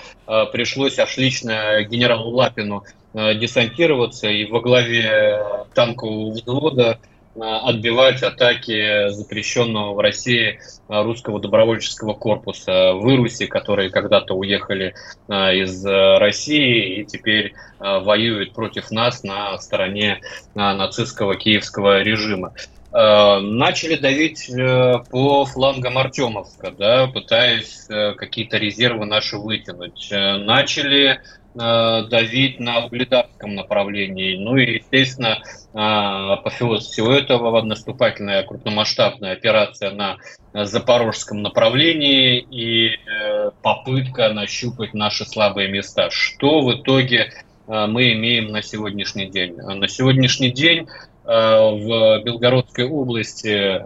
пришлось 0.53 0.99
аж 0.99 1.17
лично 1.17 1.83
генералу 1.85 2.31
Лапину 2.31 2.85
десантироваться 3.15 4.29
и 4.29 4.45
во 4.45 4.61
главе 4.61 5.43
танкового 5.75 6.33
взвода 6.33 6.99
отбивать 7.41 8.23
атаки 8.23 9.11
запрещенного 9.11 9.95
в 9.95 10.01
России 10.01 10.61
русского 10.89 11.41
добровольческого 11.41 12.15
корпуса 12.15 12.93
в 12.95 13.09
Ируси, 13.11 13.47
которые 13.47 13.91
когда-то 13.91 14.35
уехали 14.35 14.95
а, 15.29 15.53
из 15.53 15.85
России 15.85 17.01
и 17.01 17.05
теперь 17.05 17.55
воюют 17.79 18.53
против 18.53 18.91
нас 18.91 19.23
на 19.23 19.57
стороне 19.59 20.21
нацистского 20.55 21.37
киевского 21.37 22.03
режима 22.03 22.53
начали 22.91 23.97
давить 23.97 24.49
э, 24.49 24.95
по 25.11 25.45
флангам 25.45 25.99
Артемовска, 25.99 26.71
да, 26.71 27.07
пытаясь 27.07 27.87
э, 27.91 28.15
какие-то 28.15 28.57
резервы 28.57 29.05
наши 29.05 29.37
вытянуть. 29.37 30.09
Э, 30.11 30.39
начали 30.39 31.21
Э, 31.48 31.48
давить 31.59 32.61
на 32.61 32.85
угледарском 32.85 33.55
направлении. 33.55 34.37
Ну 34.37 34.57
и, 34.57 34.77
естественно, 34.77 35.39
э, 35.39 35.79
апофеоз 35.79 36.87
всего 36.87 37.13
этого 37.13 37.63
наступательная 37.63 38.43
крупномасштабная 38.45 39.33
операция 39.33 39.91
на 39.91 40.17
запорожском 40.53 41.43
направлении 41.43 42.39
и 42.39 42.91
э, 42.91 43.51
попытка 43.63 44.33
нащупать 44.33 44.95
наши 44.95 45.25
слабые 45.25 45.69
места. 45.69 46.11
Что 46.11 46.61
в 46.61 46.73
итоге 46.73 47.33
мы 47.67 48.13
имеем 48.13 48.51
на 48.51 48.63
сегодняшний 48.63 49.27
день? 49.27 49.55
На 49.57 49.89
сегодняшний 49.89 50.51
день 50.51 50.89
в 51.29 52.23
Белгородской 52.23 52.89
области 52.89 53.85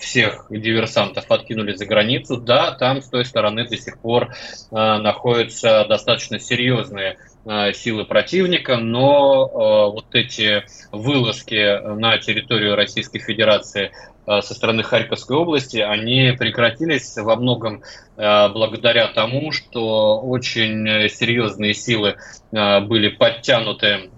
всех 0.00 0.46
диверсантов 0.50 1.30
откинули 1.30 1.74
за 1.74 1.86
границу. 1.86 2.36
Да, 2.36 2.72
там 2.72 3.00
с 3.00 3.08
той 3.08 3.24
стороны 3.24 3.68
до 3.68 3.76
сих 3.76 4.00
пор 4.00 4.30
находятся 4.72 5.86
достаточно 5.88 6.40
серьезные 6.40 7.16
силы 7.74 8.04
противника, 8.04 8.76
но 8.76 9.92
вот 9.92 10.06
эти 10.14 10.64
вылазки 10.90 11.80
на 11.96 12.18
территорию 12.18 12.74
Российской 12.74 13.20
Федерации 13.20 13.92
Э, 14.30 14.42
со 14.42 14.54
стороны 14.54 14.82
Харьковской 14.82 15.36
области, 15.36 15.78
они 15.78 16.32
прекратились 16.38 17.16
во 17.16 17.34
многом 17.36 17.82
э, 18.16 18.48
благодаря 18.48 19.08
тому, 19.08 19.50
что 19.50 20.20
очень 20.20 21.08
серьезные 21.08 21.74
силы 21.74 22.16
э, 22.52 22.80
были 22.80 23.08
подтянуты 23.08 24.10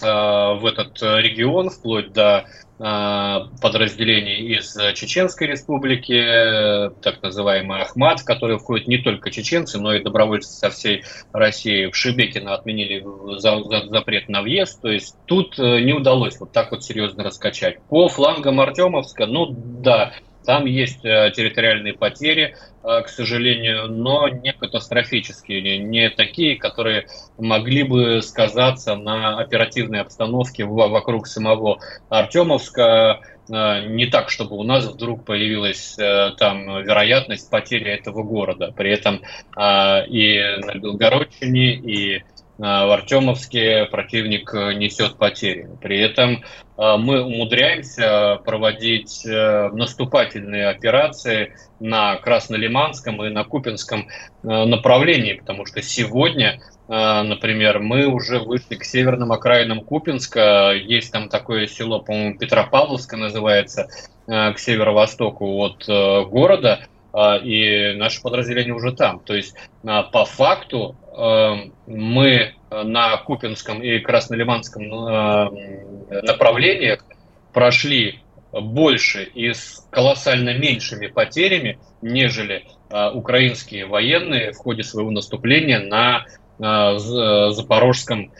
в 0.00 0.66
этот 0.66 1.02
регион, 1.02 1.70
вплоть 1.70 2.12
до 2.12 2.44
подразделений 2.76 4.56
из 4.56 4.76
Чеченской 4.94 5.46
республики, 5.46 6.90
так 7.02 7.22
называемый 7.22 7.82
Ахмат, 7.82 8.20
в 8.20 8.24
который 8.24 8.58
входят 8.58 8.88
не 8.88 8.98
только 8.98 9.30
чеченцы, 9.30 9.78
но 9.78 9.94
и 9.94 10.02
добровольцы 10.02 10.50
со 10.50 10.70
всей 10.70 11.04
России. 11.32 11.86
В 11.86 11.94
Шебекино 11.94 12.52
отменили 12.54 13.04
запрет 13.38 14.28
на 14.28 14.42
въезд, 14.42 14.82
то 14.82 14.90
есть 14.90 15.14
тут 15.26 15.56
не 15.58 15.92
удалось 15.92 16.40
вот 16.40 16.52
так 16.52 16.72
вот 16.72 16.82
серьезно 16.82 17.22
раскачать. 17.22 17.80
По 17.88 18.08
флангам 18.08 18.60
Артемовска, 18.60 19.26
ну 19.26 19.46
да, 19.50 20.12
там 20.44 20.66
есть 20.66 21.04
э, 21.04 21.32
территориальные 21.34 21.94
потери, 21.94 22.56
э, 22.82 23.02
к 23.02 23.08
сожалению, 23.08 23.88
но 23.88 24.28
не 24.28 24.52
катастрофические, 24.52 25.78
не 25.78 26.10
такие, 26.10 26.56
которые 26.56 27.06
могли 27.38 27.82
бы 27.82 28.22
сказаться 28.22 28.94
на 28.94 29.38
оперативной 29.38 30.00
обстановке 30.00 30.64
вокруг 30.64 31.26
самого 31.26 31.78
Артемовска. 32.08 33.20
Э, 33.50 33.86
не 33.86 34.06
так, 34.06 34.30
чтобы 34.30 34.56
у 34.56 34.62
нас 34.62 34.86
вдруг 34.86 35.24
появилась 35.24 35.96
там 36.38 36.82
вероятность 36.82 37.50
потери 37.50 37.90
этого 37.90 38.22
города. 38.22 38.72
При 38.74 38.90
этом 38.90 39.20
и 39.56 40.56
на 40.62 40.74
Белгородчине, 40.78 41.74
и 41.74 42.22
в 42.58 42.92
Артемовске 42.92 43.86
противник 43.86 44.52
несет 44.52 45.16
потери. 45.16 45.68
При 45.82 46.00
этом 46.00 46.44
а, 46.76 46.96
мы 46.96 47.22
умудряемся 47.22 48.40
проводить 48.44 49.24
э, 49.24 49.68
наступательные 49.72 50.68
операции 50.68 51.54
на 51.78 52.16
Краснолиманском 52.16 53.24
и 53.24 53.30
на 53.30 53.44
Купинском 53.44 54.08
э, 54.08 54.64
направлении, 54.64 55.34
потому 55.34 55.66
что 55.66 55.82
сегодня, 55.82 56.60
э, 56.88 57.22
например, 57.22 57.78
мы 57.78 58.06
уже 58.06 58.40
вышли 58.40 58.74
к 58.74 58.84
северным 58.84 59.30
окраинам 59.30 59.82
Купинска, 59.82 60.72
есть 60.72 61.12
там 61.12 61.28
такое 61.28 61.68
село, 61.68 62.00
по-моему, 62.00 62.38
Петропавловска 62.38 63.16
называется, 63.16 63.88
к 64.26 64.54
северо-востоку 64.56 65.58
от 65.60 65.86
города, 65.86 66.80
а, 67.16 67.36
и 67.36 67.94
наше 67.94 68.20
подразделение 68.20 68.74
уже 68.74 68.90
там. 68.92 69.20
То 69.20 69.34
есть 69.34 69.54
а, 69.86 70.02
по 70.02 70.24
факту 70.24 70.96
мы 71.16 72.54
на 72.82 73.16
Купинском 73.18 73.82
и 73.82 73.98
Краснолиманском 74.00 74.82
э, 74.82 76.22
направлениях 76.22 77.04
прошли 77.52 78.20
больше 78.52 79.24
и 79.24 79.52
с 79.52 79.86
колоссально 79.90 80.56
меньшими 80.58 81.06
потерями, 81.06 81.78
нежели 82.02 82.64
э, 82.90 83.10
украинские 83.10 83.86
военные 83.86 84.52
в 84.52 84.56
ходе 84.56 84.82
своего 84.82 85.10
наступления 85.10 85.80
на 85.80 86.24
э, 86.58 86.98
Запорожском 86.98 88.32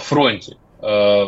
фронте. 0.00 0.56
Э, 0.80 1.26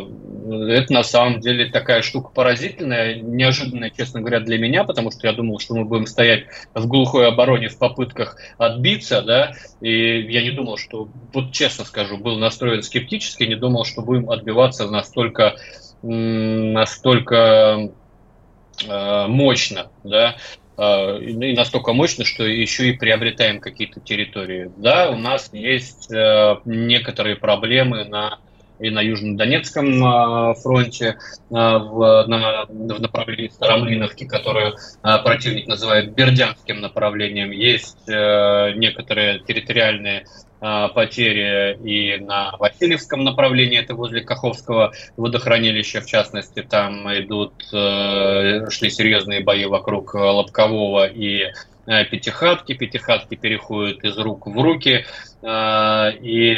это 0.69 0.93
на 0.93 1.03
самом 1.03 1.41
деле 1.41 1.65
такая 1.65 2.01
штука 2.01 2.31
поразительная, 2.33 3.15
неожиданная, 3.15 3.89
честно 3.89 4.21
говоря, 4.21 4.39
для 4.39 4.57
меня, 4.57 4.83
потому 4.83 5.11
что 5.11 5.27
я 5.27 5.33
думал, 5.33 5.59
что 5.59 5.75
мы 5.75 5.85
будем 5.85 6.07
стоять 6.07 6.45
в 6.73 6.87
глухой 6.87 7.27
обороне 7.27 7.67
в 7.67 7.77
попытках 7.77 8.37
отбиться, 8.57 9.21
да, 9.21 9.53
и 9.81 10.21
я 10.21 10.41
не 10.43 10.51
думал, 10.51 10.77
что, 10.77 11.09
вот 11.33 11.51
честно 11.51 11.83
скажу, 11.85 12.17
был 12.17 12.37
настроен 12.37 12.81
скептически, 12.81 13.43
не 13.43 13.55
думал, 13.55 13.85
что 13.85 14.01
будем 14.01 14.29
отбиваться 14.29 14.87
настолько, 14.87 15.55
настолько 16.01 17.91
э, 18.87 19.27
мощно, 19.27 19.91
да, 20.05 20.37
э, 20.77 21.19
и 21.23 21.53
настолько 21.53 21.91
мощно, 21.91 22.23
что 22.23 22.45
еще 22.45 22.89
и 22.89 22.93
приобретаем 22.93 23.59
какие-то 23.59 23.99
территории. 23.99 24.71
Да, 24.77 25.11
у 25.11 25.17
нас 25.17 25.49
есть 25.51 26.09
некоторые 26.09 27.35
проблемы 27.35 28.05
на 28.05 28.39
и 28.81 28.89
на 28.89 29.01
Южнодонецком 29.01 30.03
а, 30.03 30.53
фронте 30.55 31.17
а, 31.51 31.77
в, 31.77 32.25
на, 32.27 32.65
в 32.65 32.99
направлении 32.99 33.49
Старомлиновки, 33.49 34.25
которую 34.25 34.75
а, 35.03 35.19
противник 35.19 35.67
называет 35.67 36.13
Бердянским 36.13 36.81
направлением. 36.81 37.51
Есть 37.51 38.09
э, 38.09 38.73
некоторые 38.75 39.39
территориальные 39.39 40.25
потери 40.59 41.75
и 41.83 42.23
на 42.23 42.55
Васильевском 42.59 43.23
направлении, 43.23 43.79
это 43.79 43.95
возле 43.95 44.21
Каховского 44.21 44.91
водохранилища, 45.17 46.01
в 46.01 46.05
частности, 46.05 46.61
там 46.61 47.11
идут, 47.15 47.53
э, 47.73 48.69
шли 48.69 48.91
серьезные 48.91 49.43
бои 49.43 49.65
вокруг 49.65 50.13
Лобкового 50.13 51.07
и 51.07 51.47
э, 51.87 52.05
Пятихатки. 52.05 52.73
Пятихатки 52.73 53.33
переходят 53.35 54.03
из 54.03 54.17
рук 54.19 54.45
в 54.45 54.61
руки, 54.61 55.05
и 55.43 56.57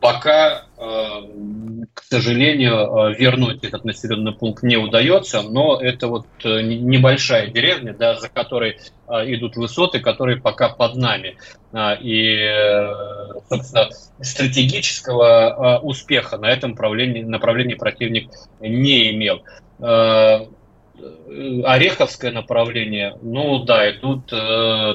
пока, 0.00 0.64
э, 0.76 0.82
к 1.94 2.02
сожалению, 2.02 2.74
э, 2.74 3.14
вернуть 3.14 3.64
этот 3.64 3.84
населенный 3.84 4.32
пункт 4.32 4.62
не 4.62 4.76
удается, 4.76 5.42
но 5.42 5.80
это 5.80 6.08
вот 6.08 6.26
э, 6.44 6.62
небольшая 6.62 7.48
деревня, 7.48 7.94
да, 7.94 8.16
за 8.16 8.28
которой 8.28 8.78
идут 9.08 9.56
высоты, 9.56 10.00
которые 10.00 10.38
пока 10.40 10.70
под 10.70 10.96
нами. 10.96 11.36
А, 11.72 11.92
и, 12.00 12.38
собственно, 13.50 13.90
стратегического 14.22 15.80
успеха 15.82 16.38
на 16.38 16.46
этом 16.46 16.70
направлении, 16.70 17.22
направлении 17.22 17.74
противник 17.74 18.30
не 18.60 19.10
имел. 19.10 19.42
Ореховское 21.66 22.30
направление, 22.32 23.18
ну 23.20 23.64
да, 23.64 23.90
идут 23.90 24.28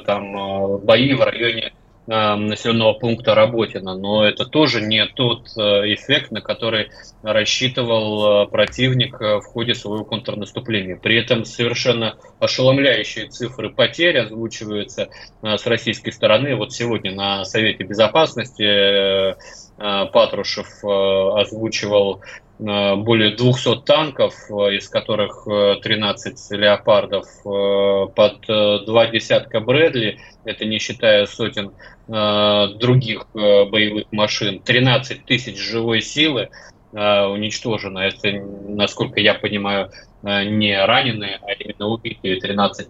там 0.06 0.80
бои 0.80 1.13
в 1.13 1.22
районе 1.22 1.74
населенного 2.08 2.93
пункта 2.93 3.36
Работина, 3.36 3.96
но 3.98 4.26
это 4.26 4.46
тоже 4.46 4.82
не 4.82 5.06
тот 5.08 5.50
э, 5.58 5.93
эффект, 5.93 6.32
на 6.32 6.39
который 6.39 6.89
рассчитывал 7.22 8.46
э, 8.46 8.48
противник 8.48 9.22
э, 9.22 9.39
в 9.39 9.43
ходе 9.43 9.76
своего 9.76 10.06
контрнаступления. 10.06 10.96
При 10.96 11.17
этом 11.17 11.43
совершенно 11.43 12.15
ошеломляющие 12.39 13.28
цифры 13.28 13.70
потерь 13.70 14.20
озвучиваются 14.20 15.10
с 15.41 15.65
российской 15.65 16.12
стороны. 16.12 16.56
Вот 16.56 16.74
сегодня 16.74 17.13
на 17.13 17.43
Совете 17.43 17.84
Безопасности 17.84 19.36
Патрушев 19.78 20.84
озвучивал 20.84 22.22
более 22.60 23.36
200 23.36 23.84
танков, 23.86 24.34
из 24.50 24.90
которых 24.90 25.46
13 25.46 26.52
леопардов 26.58 27.26
под 27.44 28.46
два 28.48 29.06
десятка 29.08 29.60
Брэдли, 29.60 30.20
это 30.44 30.66
не 30.66 30.80
считая 30.80 31.28
сотен 31.28 31.72
Э, 32.10 32.70
других 32.80 33.28
э, 33.34 33.66
боевых 33.66 34.06
машин, 34.12 34.62
13 34.62 35.26
тысяч 35.26 35.58
живой 35.58 36.02
силы 36.02 36.50
э, 36.94 37.26
уничтожено. 37.26 38.00
Это, 38.00 38.32
насколько 38.32 39.20
я 39.20 39.34
понимаю, 39.34 39.92
не 40.24 40.74
раненые, 40.84 41.40
а 41.44 41.52
именно 41.52 41.88
убитые 41.88 42.40
13 42.40 42.88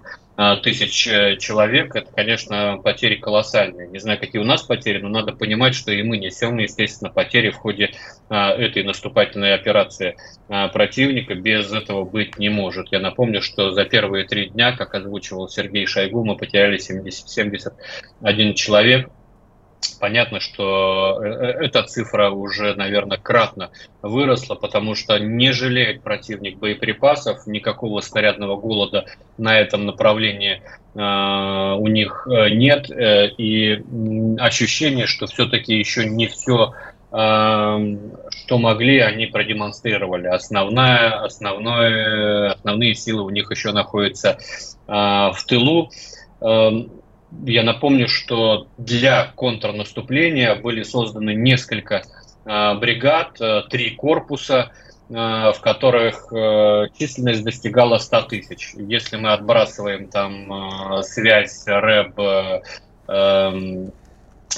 тысяч 0.61 0.91
человек. 1.39 1.95
Это, 1.95 2.11
конечно, 2.11 2.79
потери 2.83 3.15
колоссальные. 3.15 3.87
Не 3.87 3.99
знаю, 3.99 4.19
какие 4.19 4.39
у 4.39 4.45
нас 4.45 4.61
потери, 4.61 4.99
но 4.99 5.09
надо 5.09 5.33
понимать, 5.33 5.73
что 5.73 5.91
и 5.91 6.03
мы 6.03 6.17
несем, 6.17 6.57
естественно, 6.57 7.09
потери 7.09 7.49
в 7.49 7.55
ходе 7.55 7.91
этой 8.29 8.83
наступательной 8.83 9.55
операции 9.55 10.15
противника. 10.47 11.33
Без 11.33 11.73
этого 11.73 12.05
быть 12.05 12.37
не 12.37 12.49
может. 12.49 12.89
Я 12.91 12.99
напомню, 12.99 13.41
что 13.41 13.71
за 13.71 13.85
первые 13.85 14.25
три 14.25 14.49
дня, 14.49 14.73
как 14.73 14.93
озвучивал 14.93 15.49
Сергей 15.49 15.87
Шойгу, 15.87 16.23
мы 16.23 16.37
потеряли 16.37 16.77
70, 16.77 17.29
71 17.29 18.53
человек. 18.53 19.09
Понятно, 19.99 20.39
что 20.39 21.19
э, 21.23 21.27
э, 21.27 21.65
эта 21.65 21.83
цифра 21.83 22.29
уже, 22.29 22.75
наверное, 22.75 23.17
кратно 23.17 23.71
выросла, 24.01 24.55
потому 24.55 24.95
что 24.95 25.17
не 25.17 25.51
жалеет 25.51 26.03
противник 26.03 26.57
боеприпасов, 26.57 27.47
никакого 27.47 28.01
снарядного 28.01 28.57
голода 28.57 29.05
на 29.37 29.59
этом 29.59 29.85
направлении 29.85 30.61
э, 30.93 31.75
у 31.79 31.87
них 31.87 32.27
э, 32.29 32.49
нет, 32.49 32.89
э, 32.91 33.29
и 33.37 33.83
ощущение, 34.39 35.07
что 35.07 35.25
все-таки 35.25 35.75
еще 35.75 36.05
не 36.05 36.27
все 36.27 36.73
что 37.09 38.57
могли, 38.57 38.99
они 38.99 39.27
продемонстрировали. 39.27 40.27
Основная, 40.27 41.23
основное, 41.23 42.51
основные 42.51 42.95
силы 42.95 43.23
у 43.23 43.29
них 43.29 43.49
еще 43.49 43.71
находятся 43.71 44.37
э, 44.87 44.91
в 44.91 45.37
тылу. 45.47 45.89
Эм, 46.41 46.91
я 47.45 47.63
напомню, 47.63 48.07
что 48.07 48.67
для 48.77 49.31
контрнаступления 49.35 50.55
были 50.55 50.83
созданы 50.83 51.33
несколько 51.33 52.03
э, 52.45 52.73
бригад, 52.75 53.39
э, 53.39 53.63
три 53.69 53.91
корпуса. 53.91 54.71
в 55.09 55.55
которых 55.61 56.33
численность 56.99 57.41
достигала 57.45 57.97
100 57.97 58.21
тысяч. 58.23 58.73
Если 58.75 59.15
мы 59.15 59.31
отбрасываем 59.31 60.09
там 60.09 61.01
связь 61.01 61.63
РЭБ 61.65 62.19
эм, 63.07 63.93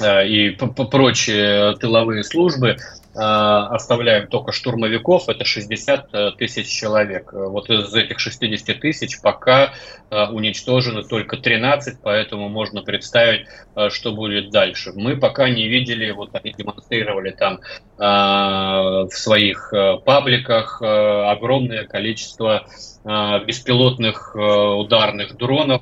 и 0.02 0.58
прочие 0.90 1.78
тыловые 1.78 2.24
службы, 2.24 2.78
оставляем 3.20 4.28
только 4.28 4.52
штурмовиков, 4.52 5.30
это 5.30 5.44
60 5.44 6.10
э, 6.14 6.32
тысяч 6.38 6.68
человек. 6.68 7.34
Вот 7.34 7.70
из 7.70 7.94
этих 7.94 8.20
60 8.20 8.80
тысяч 8.80 9.22
пока 9.22 9.74
э, 10.10 10.26
уничтожено 10.28 11.04
только 11.04 11.38
13, 11.38 12.00
поэтому 12.02 12.50
можно 12.50 12.82
представить, 12.82 13.48
что 13.90 14.14
будет 14.14 14.52
дальше. 14.52 14.94
Мы 14.96 15.18
пока 15.18 15.50
не 15.50 15.68
видели, 15.68 16.12
вот 16.12 16.30
они 16.34 16.54
демонстрировали 16.54 17.32
там 17.32 17.60
в 17.98 19.10
своих 19.12 19.74
пабликах 20.06 20.82
огромное 20.82 21.86
количество 21.86 22.66
беспилотных 23.04 24.36
ударных 24.36 25.36
дронов 25.36 25.82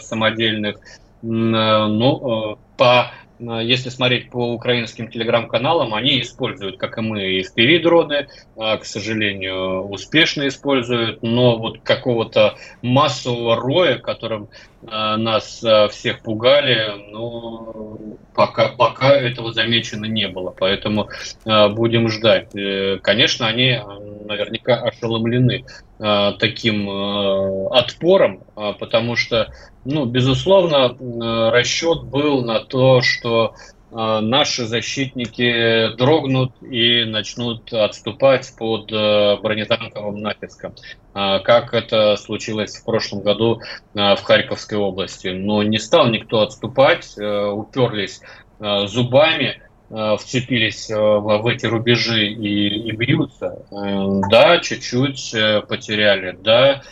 самодельных. 0.00 0.76
Ну, 1.20 2.58
по 2.78 3.10
если 3.38 3.88
смотреть 3.88 4.30
по 4.30 4.52
украинским 4.52 5.10
телеграм-каналам, 5.10 5.94
они 5.94 6.20
используют, 6.20 6.78
как 6.78 6.98
и 6.98 7.00
мы, 7.00 7.40
FPV-дроны, 7.40 8.28
а, 8.56 8.76
к 8.76 8.84
сожалению, 8.84 9.82
успешно 9.88 10.48
используют, 10.48 11.22
но 11.22 11.56
вот 11.56 11.80
какого-то 11.82 12.56
массового 12.82 13.56
роя, 13.56 13.98
которым 13.98 14.48
нас 14.82 15.62
а, 15.64 15.88
всех 15.88 16.22
пугали, 16.22 17.10
ну, 17.10 18.18
пока, 18.34 18.68
пока 18.68 19.14
этого 19.14 19.52
замечено 19.52 20.04
не 20.04 20.28
было. 20.28 20.54
Поэтому 20.56 21.08
будем 21.44 22.08
ждать. 22.08 22.54
Э, 22.54 22.98
конечно, 23.02 23.46
они 23.46 23.80
наверняка 24.24 24.76
ошеломлены 24.76 25.64
таким 26.38 26.88
отпором, 27.72 28.44
потому 28.54 29.16
что 29.16 29.48
ну, 29.90 30.04
безусловно, 30.04 30.94
э, 31.00 31.50
расчет 31.50 32.02
был 32.04 32.44
на 32.44 32.60
то, 32.60 33.00
что 33.00 33.54
э, 33.54 33.77
наши 33.90 34.66
защитники 34.66 35.96
дрогнут 35.96 36.52
и 36.62 37.04
начнут 37.04 37.72
отступать 37.72 38.52
под 38.58 38.92
э, 38.92 39.36
бронетанковым 39.42 40.20
натиском, 40.20 40.74
как 41.12 41.74
это 41.74 42.16
случилось 42.16 42.76
в 42.76 42.84
прошлом 42.84 43.22
году 43.22 43.60
в 43.94 44.18
Харьковской 44.22 44.78
области. 44.78 45.28
Но 45.28 45.62
не 45.62 45.78
стал 45.78 46.08
никто 46.10 46.42
отступать, 46.42 47.16
уперлись 47.18 48.20
зубами, 48.60 49.62
вцепились 49.90 50.90
в 50.90 51.46
эти 51.46 51.66
рубежи 51.66 52.28
и, 52.28 52.88
и 52.88 52.92
бьются. 52.92 53.66
Да, 54.30 54.58
чуть-чуть 54.58 55.34
потеряли, 55.66 56.38
да, 56.40 56.82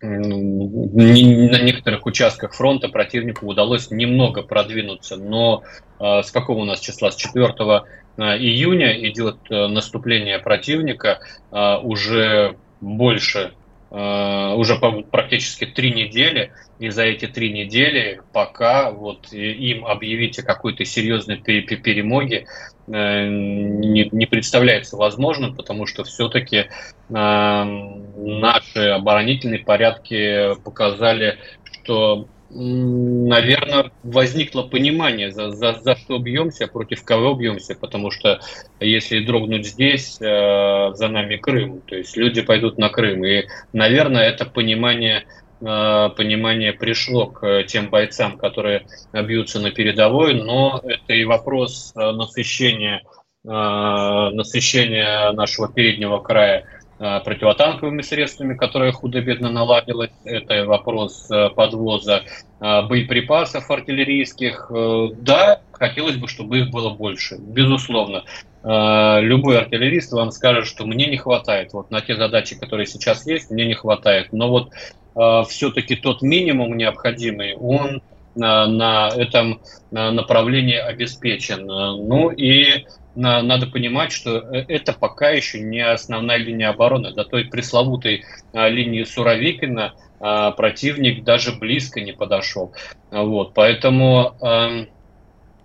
на 0.00 1.62
некоторых 1.62 2.04
участках 2.04 2.54
фронта 2.54 2.88
противнику 2.88 3.46
удалось 3.46 3.90
немного 3.90 4.42
продвинуться, 4.42 5.16
но 5.16 5.62
э, 5.98 6.22
с 6.22 6.30
какого 6.30 6.60
у 6.60 6.64
нас 6.64 6.80
числа? 6.80 7.10
С 7.10 7.16
4 7.16 7.46
э, 7.46 8.22
июня 8.38 9.08
идет 9.08 9.38
э, 9.48 9.66
наступление 9.68 10.38
противника 10.38 11.20
уже 11.50 12.56
больше, 12.80 13.54
уже 13.90 14.78
практически 15.10 15.64
три 15.64 15.92
недели, 15.92 16.52
и 16.78 16.90
за 16.90 17.04
эти 17.04 17.26
три 17.26 17.50
недели, 17.50 18.20
пока 18.32 18.90
вот 18.90 19.32
им 19.32 19.86
объявить 19.86 20.38
о 20.38 20.42
какой-то 20.42 20.84
серьезной 20.84 21.38
перемоге, 21.38 22.46
Э, 22.46 22.75
не, 22.86 24.08
не 24.10 24.26
представляется 24.26 24.96
возможным, 24.96 25.54
потому 25.54 25.86
что 25.86 26.04
все-таки 26.04 26.56
э, 26.56 26.64
наши 27.08 28.80
оборонительные 28.80 29.60
порядки 29.60 30.54
показали, 30.62 31.38
что 31.72 32.28
наверное, 32.48 33.90
возникло 34.02 34.62
понимание, 34.62 35.30
за, 35.30 35.50
за, 35.50 35.80
за 35.80 35.96
что 35.96 36.18
бьемся, 36.18 36.68
против 36.68 37.04
кого 37.04 37.34
бьемся, 37.34 37.74
потому 37.74 38.10
что 38.10 38.40
если 38.80 39.24
дрогнуть 39.24 39.66
здесь, 39.66 40.18
э, 40.20 40.92
за 40.94 41.08
нами 41.08 41.36
Крым, 41.36 41.82
то 41.86 41.96
есть 41.96 42.16
люди 42.16 42.42
пойдут 42.42 42.78
на 42.78 42.88
Крым. 42.88 43.24
И, 43.24 43.46
наверное, 43.72 44.22
это 44.28 44.46
понимание 44.46 45.24
понимание 45.60 46.72
пришло 46.72 47.26
к 47.26 47.64
тем 47.64 47.88
бойцам, 47.88 48.36
которые 48.36 48.86
бьются 49.12 49.60
на 49.60 49.70
передовой, 49.70 50.34
но 50.34 50.80
это 50.84 51.14
и 51.14 51.24
вопрос 51.24 51.92
э, 51.94 52.10
насыщения, 52.12 53.02
э, 53.44 53.48
насыщения 53.48 55.32
нашего 55.32 55.72
переднего 55.72 56.18
края 56.18 56.64
противотанковыми 56.98 58.00
средствами, 58.00 58.54
которые 58.54 58.90
худо-бедно 58.90 59.50
наладилось. 59.50 60.12
Это 60.24 60.64
вопрос 60.64 61.28
подвоза 61.54 62.22
боеприпасов 62.58 63.70
артиллерийских. 63.70 64.70
Да, 65.18 65.60
хотелось 65.72 66.16
бы, 66.16 66.26
чтобы 66.26 66.60
их 66.60 66.70
было 66.70 66.88
больше, 66.88 67.36
безусловно. 67.36 68.24
Любой 68.68 69.58
артиллерист 69.58 70.10
вам 70.10 70.32
скажет, 70.32 70.66
что 70.66 70.86
мне 70.86 71.06
не 71.06 71.16
хватает. 71.16 71.72
Вот 71.72 71.92
на 71.92 72.00
те 72.00 72.16
задачи, 72.16 72.58
которые 72.58 72.86
сейчас 72.86 73.24
есть, 73.24 73.50
мне 73.50 73.64
не 73.64 73.74
хватает. 73.74 74.32
Но 74.32 74.48
вот 74.48 74.72
Э, 75.16 75.42
все-таки 75.48 75.96
тот 75.96 76.22
минимум 76.22 76.76
необходимый, 76.76 77.56
он 77.56 78.02
на, 78.34 78.66
на 78.66 79.08
этом 79.08 79.62
направлении 79.90 80.76
обеспечен. 80.76 81.64
Ну 81.64 82.30
и 82.30 82.84
надо 83.14 83.66
понимать, 83.66 84.12
что 84.12 84.36
э, 84.36 84.66
это 84.68 84.92
пока 84.92 85.30
еще 85.30 85.60
не 85.60 85.80
основная 85.80 86.36
линия 86.36 86.68
обороны. 86.68 87.12
До 87.12 87.24
той 87.24 87.46
пресловутой 87.46 88.24
э, 88.52 88.68
линии 88.68 89.04
Суровикина 89.04 89.94
противник 90.18 91.24
даже 91.24 91.52
близко 91.52 92.00
не 92.00 92.12
подошел. 92.12 92.72
Вот, 93.10 93.52
поэтому 93.52 94.34
эм, 94.40 94.88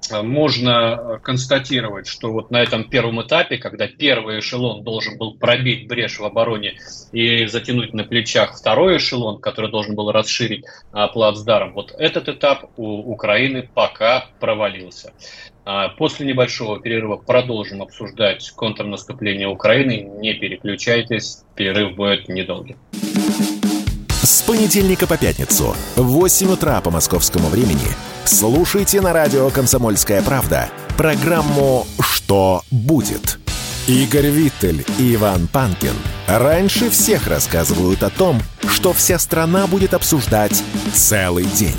можно 0.09 1.19
констатировать, 1.23 2.07
что 2.07 2.31
вот 2.31 2.51
на 2.51 2.61
этом 2.61 2.83
первом 2.89 3.21
этапе, 3.21 3.57
когда 3.57 3.87
первый 3.87 4.39
эшелон 4.39 4.83
должен 4.83 5.17
был 5.17 5.35
пробить 5.35 5.87
брешь 5.87 6.19
в 6.19 6.25
обороне 6.25 6.79
и 7.11 7.45
затянуть 7.45 7.93
на 7.93 8.03
плечах 8.03 8.57
второй 8.57 8.97
эшелон, 8.97 9.39
который 9.39 9.69
должен 9.69 9.95
был 9.95 10.11
расширить 10.11 10.65
а, 10.91 11.07
плацдарм, 11.07 11.73
вот 11.73 11.93
этот 11.97 12.29
этап 12.29 12.71
у 12.77 13.11
Украины 13.11 13.69
пока 13.73 14.25
провалился. 14.39 15.13
А, 15.63 15.89
после 15.89 16.25
небольшого 16.25 16.79
перерыва 16.79 17.17
продолжим 17.17 17.81
обсуждать 17.81 18.49
контрнаступление 18.51 19.47
Украины. 19.47 20.01
Не 20.19 20.33
переключайтесь, 20.33 21.43
перерыв 21.55 21.95
будет 21.95 22.27
недолгий. 22.29 22.75
С 24.23 24.41
понедельника 24.43 25.07
по 25.07 25.17
пятницу 25.17 25.75
в 25.95 26.03
8 26.03 26.51
утра 26.51 26.81
по 26.81 26.89
московскому 26.89 27.47
времени 27.49 28.10
слушайте 28.25 29.01
на 29.01 29.13
радио 29.13 29.49
«Комсомольская 29.49 30.21
правда» 30.21 30.69
программу 30.97 31.87
«Что 31.99 32.63
будет?». 32.71 33.39
Игорь 33.87 34.27
Виттель 34.27 34.85
и 34.99 35.15
Иван 35.15 35.47
Панкин 35.47 35.95
раньше 36.27 36.89
всех 36.89 37.27
рассказывают 37.27 38.03
о 38.03 38.09
том, 38.09 38.39
что 38.69 38.93
вся 38.93 39.17
страна 39.17 39.67
будет 39.67 39.93
обсуждать 39.93 40.63
целый 40.93 41.45
день. 41.45 41.77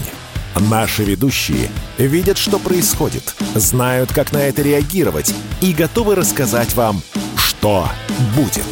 Наши 0.57 1.05
ведущие 1.05 1.70
видят, 1.96 2.37
что 2.38 2.59
происходит, 2.59 3.35
знают, 3.55 4.12
как 4.12 4.33
на 4.33 4.38
это 4.38 4.62
реагировать 4.62 5.35
и 5.61 5.72
готовы 5.72 6.14
рассказать 6.14 6.74
вам, 6.74 7.00
что 7.37 7.88
будет. 8.37 8.66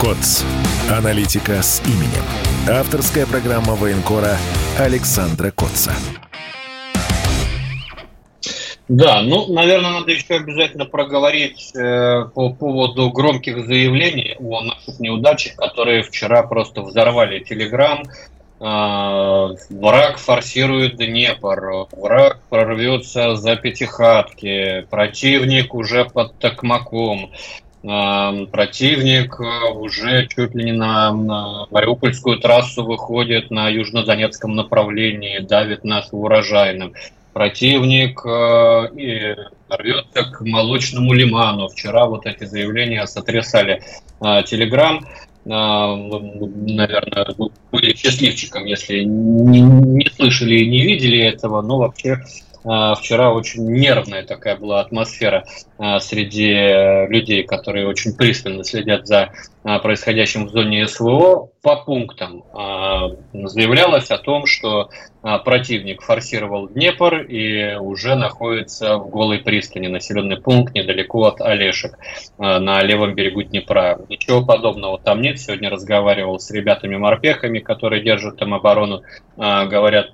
КОЦ. 0.00 0.44
Аналитика 0.90 1.62
с 1.62 1.80
именем. 1.86 2.24
Авторская 2.68 3.24
программа 3.24 3.74
военкора 3.74 4.36
Александра 4.78 5.50
Котца. 5.50 5.92
Да, 8.88 9.22
ну, 9.22 9.50
наверное, 9.52 9.92
надо 9.92 10.10
еще 10.10 10.34
обязательно 10.34 10.84
проговорить 10.84 11.72
э, 11.74 12.24
по 12.34 12.52
поводу 12.52 13.10
громких 13.10 13.64
заявлений 13.64 14.36
о 14.38 14.60
наших 14.62 14.98
неудачах, 14.98 15.54
которые 15.54 16.02
вчера 16.02 16.42
просто 16.42 16.82
взорвали 16.82 17.38
Телеграм. 17.38 18.02
Э, 18.60 19.54
враг 19.70 20.18
форсирует 20.18 20.96
Днепр, 20.96 21.86
враг 21.92 22.40
прорвется 22.50 23.36
за 23.36 23.56
пятихатки, 23.56 24.86
противник 24.90 25.74
уже 25.74 26.04
под 26.04 26.38
Токмаком, 26.38 27.30
противник 27.82 29.40
э, 29.40 29.72
уже 29.72 30.28
чуть 30.28 30.54
ли 30.54 30.64
не 30.66 30.72
на, 30.72 31.12
на 31.12 31.66
Мариупольскую 31.70 32.38
трассу 32.38 32.84
выходит 32.84 33.50
на 33.50 33.68
южнодонецком 33.68 34.54
направлении, 34.54 35.40
давит 35.40 35.82
нас 35.82 36.08
урожайным. 36.12 36.94
Противник 37.32 38.24
э, 38.24 38.88
и 38.96 39.34
рвется 39.68 40.24
к 40.24 40.42
молочному 40.42 41.12
лиману. 41.12 41.68
Вчера 41.68 42.06
вот 42.06 42.24
эти 42.26 42.44
заявления 42.44 43.04
сотрясали 43.06 43.82
э, 44.20 44.42
Телеграм. 44.44 45.04
Наверное, 45.44 47.26
были 47.72 47.96
счастливчиком, 47.96 48.64
если 48.64 49.02
не, 49.02 49.60
не 49.60 50.08
слышали 50.14 50.58
и 50.58 50.70
не 50.70 50.82
видели 50.82 51.18
этого, 51.18 51.62
но 51.62 51.78
вообще 51.78 52.20
вчера 52.62 53.32
очень 53.32 53.70
нервная 53.70 54.24
такая 54.24 54.56
была 54.56 54.80
атмосфера 54.80 55.44
среди 56.00 57.06
людей, 57.08 57.42
которые 57.42 57.86
очень 57.86 58.16
пристально 58.16 58.64
следят 58.64 59.06
за 59.06 59.32
происходящим 59.62 60.46
в 60.46 60.50
зоне 60.50 60.86
СВО. 60.86 61.50
По 61.62 61.76
пунктам 61.76 62.44
заявлялось 63.32 64.10
о 64.10 64.18
том, 64.18 64.46
что 64.46 64.90
противник 65.44 66.02
форсировал 66.02 66.68
Днепр 66.68 67.18
и 67.20 67.76
уже 67.76 68.16
находится 68.16 68.96
в 68.96 69.08
голой 69.10 69.38
пристани, 69.38 69.86
населенный 69.86 70.40
пункт 70.40 70.74
недалеко 70.74 71.24
от 71.24 71.40
Олешек 71.40 71.96
на 72.38 72.82
левом 72.82 73.14
берегу 73.14 73.42
Днепра. 73.42 74.00
Ничего 74.08 74.44
подобного 74.44 74.98
там 74.98 75.20
нет. 75.20 75.38
Сегодня 75.38 75.70
разговаривал 75.70 76.40
с 76.40 76.50
ребятами-морпехами, 76.50 77.60
которые 77.60 78.02
держат 78.02 78.38
там 78.38 78.54
оборону. 78.54 79.02
Говорят, 79.36 80.12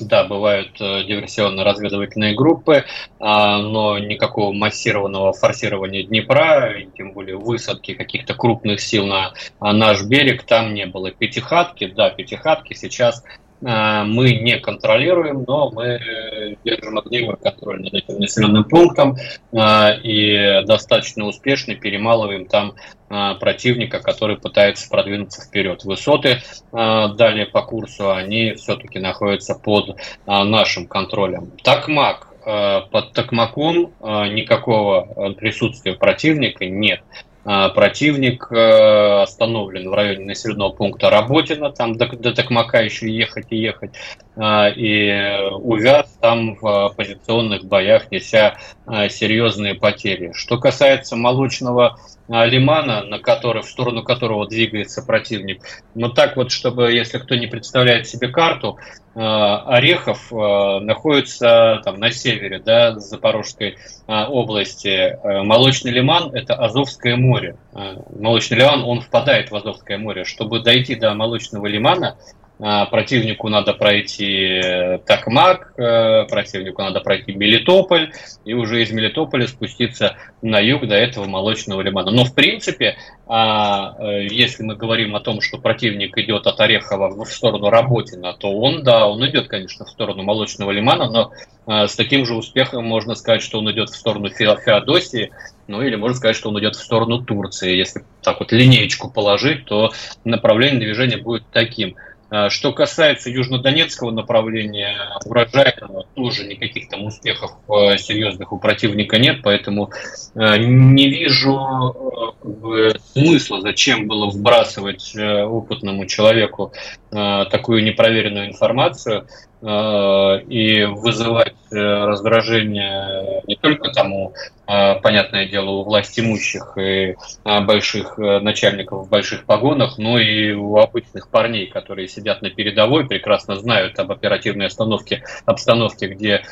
да, 0.00 0.24
бывают 0.24 0.80
э, 0.80 1.04
диверсионно-разведывательные 1.04 2.34
группы, 2.34 2.84
а, 3.18 3.58
но 3.58 3.98
никакого 3.98 4.52
массированного 4.52 5.32
форсирования 5.32 6.04
Днепра, 6.04 6.74
тем 6.96 7.12
более 7.12 7.36
высадки 7.36 7.94
каких-то 7.94 8.34
крупных 8.34 8.80
сил 8.80 9.06
на 9.06 9.32
наш 9.60 10.02
берег 10.04 10.44
там 10.44 10.74
не 10.74 10.86
было. 10.86 11.10
Пятихатки, 11.10 11.86
да, 11.86 12.10
пятихатки 12.10 12.74
сейчас 12.74 13.22
а, 13.24 13.45
мы 13.60 14.32
не 14.34 14.58
контролируем, 14.58 15.44
но 15.46 15.70
мы 15.70 16.56
держим 16.64 16.98
огневой 16.98 17.36
контроль 17.36 17.82
над 17.82 17.94
этим 17.94 18.18
населенным 18.18 18.64
пунктом 18.64 19.16
а, 19.52 19.92
и 20.02 20.62
достаточно 20.66 21.24
успешно 21.24 21.74
перемалываем 21.74 22.46
там 22.46 22.74
а, 23.08 23.34
противника, 23.34 24.00
который 24.00 24.36
пытается 24.36 24.88
продвинуться 24.88 25.42
вперед. 25.42 25.84
Высоты 25.84 26.42
далее 26.72 27.46
по 27.46 27.62
курсу, 27.62 28.12
они 28.12 28.52
все-таки 28.54 28.98
находятся 28.98 29.54
под 29.54 29.96
нашим 30.26 30.86
контролем. 30.86 31.52
Такмак. 31.62 32.28
Под 32.44 33.12
Такмаком 33.12 33.92
никакого 34.00 35.32
присутствия 35.36 35.94
противника 35.94 36.64
нет. 36.66 37.00
А, 37.48 37.68
противник 37.68 38.48
э, 38.50 39.22
остановлен 39.22 39.88
в 39.88 39.94
районе 39.94 40.24
населенного 40.24 40.70
пункта 40.70 41.10
Работина, 41.10 41.70
там 41.70 41.96
до, 41.96 42.08
до 42.08 42.34
Токмака 42.34 42.80
еще 42.80 43.08
ехать 43.08 43.46
и 43.50 43.56
ехать, 43.56 43.92
и 44.38 45.38
увяз 45.52 46.16
там 46.20 46.56
в 46.56 46.92
позиционных 46.94 47.64
боях, 47.64 48.10
неся 48.10 48.56
а, 48.84 49.08
серьезные 49.08 49.74
потери. 49.74 50.32
Что 50.34 50.58
касается 50.58 51.16
молочного 51.16 51.98
лимана, 52.28 53.04
на 53.04 53.18
который, 53.18 53.62
в 53.62 53.66
сторону 53.66 54.02
которого 54.02 54.46
двигается 54.46 55.02
противник. 55.02 55.62
Но 55.94 56.08
так 56.08 56.36
вот, 56.36 56.50
чтобы, 56.50 56.92
если 56.92 57.18
кто 57.18 57.36
не 57.36 57.46
представляет 57.46 58.08
себе 58.08 58.28
карту, 58.28 58.78
Орехов 59.14 60.32
находится 60.32 61.80
там 61.84 62.00
на 62.00 62.10
севере, 62.10 62.58
да, 62.58 62.98
Запорожской 62.98 63.78
области. 64.08 65.16
Молочный 65.44 65.92
лиман– 65.92 66.32
это 66.34 66.54
Азовское 66.54 67.16
море. 67.16 67.56
Молочный 67.72 68.58
лиман, 68.58 68.82
он 68.82 69.00
впадает 69.00 69.52
в 69.52 69.56
Азовское 69.56 69.96
море. 69.96 70.24
Чтобы 70.24 70.60
дойти 70.60 70.96
до 70.96 71.14
Молочного 71.14 71.66
лимана, 71.66 72.18
а, 72.18 72.45
противнику 72.58 73.48
надо 73.50 73.74
пройти 73.74 74.60
э, 74.62 74.98
Такмак, 75.04 75.74
э, 75.76 76.24
противнику 76.24 76.82
надо 76.82 77.00
пройти 77.00 77.34
Мелитополь, 77.34 78.12
и 78.46 78.54
уже 78.54 78.82
из 78.82 78.90
Мелитополя 78.92 79.46
спуститься 79.46 80.16
на 80.40 80.58
юг 80.60 80.86
до 80.86 80.94
этого 80.94 81.26
молочного 81.26 81.82
лимана. 81.82 82.10
Но 82.10 82.24
в 82.24 82.34
принципе, 82.34 82.96
а, 83.26 83.94
э, 83.98 84.26
если 84.30 84.62
мы 84.62 84.74
говорим 84.74 85.14
о 85.14 85.20
том, 85.20 85.42
что 85.42 85.58
противник 85.58 86.16
идет 86.16 86.46
от 86.46 86.58
Орехова 86.58 87.08
в 87.08 87.28
сторону 87.28 87.68
Работина, 87.68 88.32
то 88.32 88.50
он, 88.50 88.82
да, 88.82 89.06
он 89.06 89.26
идет, 89.28 89.48
конечно, 89.48 89.84
в 89.84 89.90
сторону 89.90 90.22
молочного 90.22 90.70
лимана, 90.70 91.10
но 91.10 91.32
с 91.68 91.96
таким 91.96 92.24
же 92.24 92.36
успехом 92.36 92.86
можно 92.86 93.16
сказать, 93.16 93.42
что 93.42 93.58
он 93.58 93.68
идет 93.72 93.90
в 93.90 93.96
сторону 93.96 94.28
Феодосии, 94.28 95.32
ну 95.66 95.82
или 95.82 95.96
можно 95.96 96.16
сказать, 96.16 96.36
что 96.36 96.50
он 96.50 96.60
идет 96.60 96.76
в 96.76 96.80
сторону 96.80 97.24
Турции. 97.24 97.76
Если 97.76 98.04
так 98.22 98.38
вот 98.38 98.52
линеечку 98.52 99.10
положить, 99.10 99.64
то 99.64 99.90
направление 100.24 100.78
движения 100.78 101.16
будет 101.16 101.42
таким– 101.52 101.96
а, 102.06 102.15
что 102.48 102.72
касается 102.72 103.30
южнодонецкого 103.30 104.10
направления, 104.10 104.96
урожайного, 105.24 106.06
тоже 106.14 106.44
никаких 106.44 106.88
там 106.88 107.04
успехов 107.04 107.52
э, 107.68 107.98
серьезных 107.98 108.52
у 108.52 108.58
противника 108.58 109.18
нет, 109.18 109.42
поэтому 109.42 109.90
э, 110.34 110.56
не 110.58 111.08
вижу 111.08 112.34
э, 112.42 112.98
смысла, 113.12 113.60
зачем 113.60 114.08
было 114.08 114.30
вбрасывать 114.30 115.14
опытному 115.16 116.06
человеку 116.06 116.72
такую 117.10 117.84
непроверенную 117.84 118.48
информацию. 118.48 119.26
Э, 119.62 120.40
и 120.48 120.84
вызывать 120.84 121.54
э, 121.72 121.76
раздражение 121.76 123.42
не 123.46 123.56
только 123.56 123.90
тому, 123.90 124.34
э, 124.66 125.00
понятное 125.00 125.48
дело, 125.48 125.70
у 125.70 125.82
власть 125.82 126.20
имущих 126.20 126.76
и 126.76 127.16
больших 127.42 128.18
начальников 128.18 129.06
в 129.06 129.08
больших 129.08 129.44
погонах, 129.44 129.96
но 129.96 130.18
и 130.18 130.52
у 130.52 130.76
обычных 130.76 131.30
парней, 131.30 131.68
которые 131.68 132.06
сидят 132.06 132.42
на 132.42 132.50
передовой, 132.50 133.06
прекрасно 133.06 133.56
знают 133.56 133.98
об 133.98 134.12
оперативной 134.12 134.66
остановке, 134.66 135.24
обстановке, 135.46 136.08
где 136.08 136.42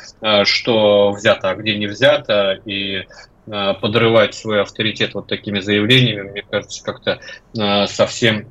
что 0.43 1.11
взято, 1.11 1.51
а 1.51 1.55
где 1.55 1.77
не 1.77 1.85
взято, 1.85 2.59
и 2.65 3.03
подрывать 3.45 4.33
свой 4.33 4.63
авторитет 4.63 5.13
вот 5.13 5.27
такими 5.27 5.59
заявлениями, 5.59 6.31
мне 6.31 6.43
кажется, 6.49 6.83
как-то 6.83 7.19
совсем 7.85 8.47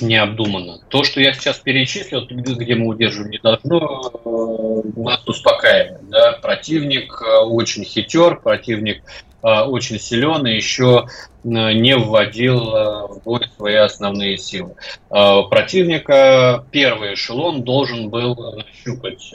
необдуманно. 0.00 0.80
То, 0.88 1.04
что 1.04 1.20
я 1.20 1.32
сейчас 1.32 1.58
перечислил, 1.58 2.26
где 2.26 2.74
мы 2.74 2.86
удерживаем, 2.88 3.30
не 3.30 3.38
должно 3.38 4.10
э, 4.24 5.00
нас 5.00 5.26
успокаивать. 5.26 6.08
Да? 6.08 6.32
Противник 6.42 7.22
э, 7.22 7.40
очень 7.44 7.84
хитер, 7.84 8.40
противник 8.40 9.02
э, 9.42 9.60
очень 9.62 9.98
силен 9.98 10.46
и 10.46 10.54
еще 10.54 11.06
не 11.44 11.94
вводил 11.94 12.58
в 12.58 13.20
бой 13.22 13.42
свои 13.54 13.74
основные 13.74 14.38
силы. 14.38 14.76
Противника 15.10 16.64
первый 16.70 17.12
эшелон 17.12 17.64
должен 17.64 18.08
был 18.08 18.34
нащупать 18.34 19.30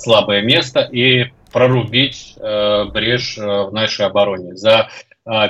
слабое 0.00 0.40
место 0.40 0.80
и 0.80 1.26
прорубить 1.52 2.38
брешь 2.38 3.36
в 3.36 3.70
нашей 3.70 4.06
обороне. 4.06 4.56
За 4.56 4.88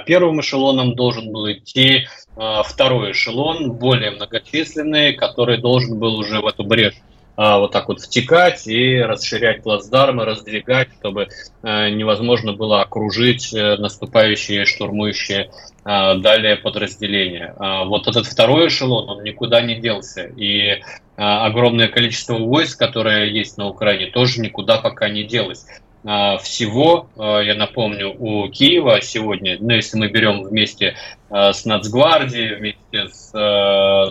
первым 0.06 0.40
эшелоном 0.40 0.94
должен 0.94 1.30
был 1.32 1.50
идти 1.50 2.06
а, 2.36 2.62
второй 2.62 3.12
эшелон, 3.12 3.72
более 3.72 4.10
многочисленный, 4.10 5.14
который 5.14 5.58
должен 5.58 5.98
был 5.98 6.16
уже 6.16 6.40
в 6.40 6.46
эту 6.46 6.64
брешь 6.64 6.94
а, 7.34 7.58
вот 7.58 7.72
так 7.72 7.88
вот 7.88 8.00
втекать 8.00 8.66
и 8.66 8.98
расширять 8.98 9.62
плацдармы, 9.62 10.26
раздвигать, 10.26 10.88
чтобы 10.98 11.28
а, 11.62 11.88
невозможно 11.88 12.52
было 12.52 12.82
окружить 12.82 13.54
э, 13.54 13.76
наступающие, 13.76 14.64
штурмующие 14.64 15.50
далее 15.84 16.56
подразделения. 16.56 17.54
Вот 17.86 18.08
этот 18.08 18.26
второй 18.26 18.66
эшелон, 18.66 19.08
он 19.08 19.22
никуда 19.22 19.60
не 19.60 19.76
делся. 19.76 20.24
И 20.24 20.82
огромное 21.14 21.86
количество 21.86 22.38
войск, 22.38 22.76
которое 22.76 23.26
есть 23.26 23.56
на 23.56 23.68
Украине, 23.68 24.10
тоже 24.10 24.40
никуда 24.40 24.78
пока 24.78 25.08
не 25.08 25.22
делось. 25.22 25.64
А, 26.08 26.38
всего, 26.38 27.08
а, 27.16 27.40
я 27.40 27.56
напомню, 27.56 28.14
у 28.16 28.48
Киева 28.48 29.00
сегодня, 29.00 29.56
ну, 29.58 29.70
если 29.70 29.98
мы 29.98 30.08
берем 30.08 30.44
вместе 30.44 30.94
а, 31.28 31.52
с 31.52 31.64
Нацгвардией, 31.64 32.54
вместе 32.54 33.08
с 33.08 33.32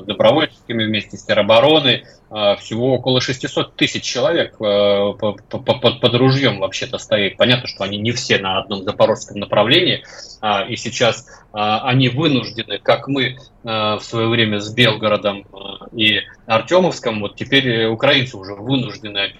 добровольческими, 0.06 0.84
вместе 0.84 1.16
с 1.16 1.24
теробороной, 1.24 2.04
всего 2.60 2.96
около 2.96 3.22
600 3.22 3.76
тысяч 3.76 4.04
человек 4.04 4.58
под, 4.58 6.16
ружьем 6.16 6.60
вообще-то 6.60 6.98
стоит. 6.98 7.38
Понятно, 7.38 7.68
что 7.68 7.84
они 7.84 7.98
не 7.98 8.12
все 8.12 8.40
на 8.40 8.60
одном 8.60 8.84
запорожском 8.84 9.40
направлении, 9.40 10.04
и 10.68 10.76
сейчас 10.76 11.28
они 11.54 12.10
вынуждены, 12.10 12.80
как 12.80 13.08
мы 13.08 13.38
в 13.64 14.02
свое 14.02 14.28
время 14.28 14.60
с 14.60 14.74
Белгородом 14.74 15.46
и 15.96 16.22
Артемовском, 16.48 17.22
вот 17.22 17.36
теперь 17.36 17.86
украинцы 17.86 18.36
уже 18.36 18.56
вынуждены 18.56 19.36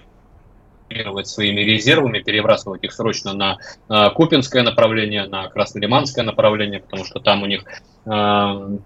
своими 1.24 1.60
резервами, 1.60 2.20
перебрасывать 2.20 2.84
их 2.84 2.92
срочно 2.92 3.32
на 3.32 3.58
э, 3.88 4.10
Купинское 4.10 4.62
направление, 4.62 5.26
на 5.26 5.48
Краснолиманское 5.48 6.24
направление, 6.24 6.80
потому 6.80 7.04
что 7.04 7.20
там 7.20 7.42
у 7.42 7.46
них 7.46 7.64
э, 8.06 8.78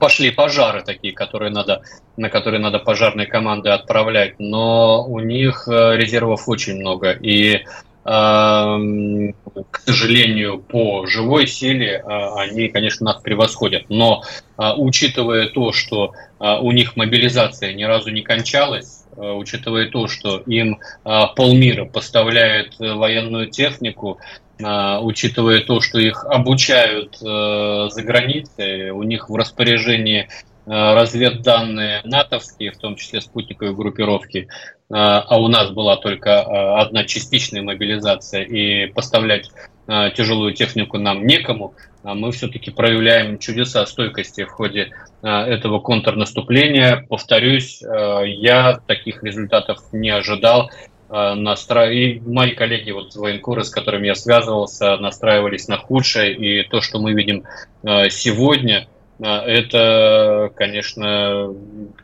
пошли 0.00 0.30
пожары 0.30 0.82
такие, 0.82 1.12
которые 1.12 1.50
надо, 1.50 1.82
на 2.16 2.28
которые 2.28 2.60
надо 2.60 2.78
пожарные 2.78 3.26
команды 3.26 3.70
отправлять, 3.70 4.38
но 4.38 5.04
у 5.06 5.20
них 5.20 5.68
э, 5.68 5.96
резервов 5.96 6.48
очень 6.48 6.76
много, 6.76 7.12
и 7.12 7.64
к 8.04 9.80
сожалению, 9.84 10.60
по 10.60 11.06
живой 11.06 11.46
силе 11.46 12.02
они, 12.36 12.68
конечно, 12.68 13.06
нас 13.06 13.22
превосходят. 13.22 13.84
Но 13.90 14.22
учитывая 14.56 15.48
то, 15.48 15.72
что 15.72 16.14
у 16.38 16.72
них 16.72 16.96
мобилизация 16.96 17.74
ни 17.74 17.82
разу 17.82 18.10
не 18.10 18.22
кончалась, 18.22 18.98
Э, 19.18 19.32
учитывая 19.32 19.86
то, 19.86 20.06
что 20.06 20.38
им 20.46 20.78
э, 21.04 21.20
полмира 21.34 21.84
поставляет 21.86 22.80
э, 22.80 22.92
военную 22.94 23.50
технику, 23.50 24.18
учитывая 24.60 25.60
то, 25.60 25.80
что 25.80 26.00
их 26.00 26.24
обучают 26.24 27.16
за 27.20 28.02
границей, 28.02 28.90
у 28.90 29.04
них 29.04 29.30
в 29.30 29.36
распоряжении 29.36 30.26
разведданные 30.66 32.00
натовские, 32.02 32.72
в 32.72 32.78
том 32.78 32.96
числе 32.96 33.20
спутниковые 33.20 33.76
группировки, 33.76 34.48
а 34.90 35.38
у 35.38 35.48
нас 35.48 35.70
была 35.70 35.96
только 35.96 36.40
одна 36.78 37.04
частичная 37.04 37.62
мобилизация, 37.62 38.42
и 38.42 38.86
поставлять 38.86 39.50
тяжелую 39.86 40.52
технику 40.54 40.98
нам 40.98 41.26
некому, 41.26 41.74
мы 42.02 42.30
все-таки 42.32 42.70
проявляем 42.70 43.38
чудеса 43.38 43.84
стойкости 43.86 44.44
в 44.44 44.50
ходе 44.50 44.92
этого 45.22 45.80
контрнаступления. 45.80 47.04
Повторюсь, 47.08 47.82
я 47.82 48.80
таких 48.86 49.22
результатов 49.22 49.80
не 49.92 50.10
ожидал. 50.10 50.70
Настра... 51.10 51.90
и 51.90 52.20
мои 52.20 52.50
коллеги, 52.50 52.90
вот 52.90 53.16
военкоры, 53.16 53.64
с 53.64 53.70
которыми 53.70 54.06
я 54.08 54.14
связывался, 54.14 54.98
настраивались 54.98 55.66
на 55.66 55.78
худшее, 55.78 56.34
и 56.34 56.62
то, 56.68 56.82
что 56.82 56.98
мы 56.98 57.14
видим 57.14 57.44
сегодня, 57.82 58.88
это, 59.18 60.52
конечно, 60.54 61.54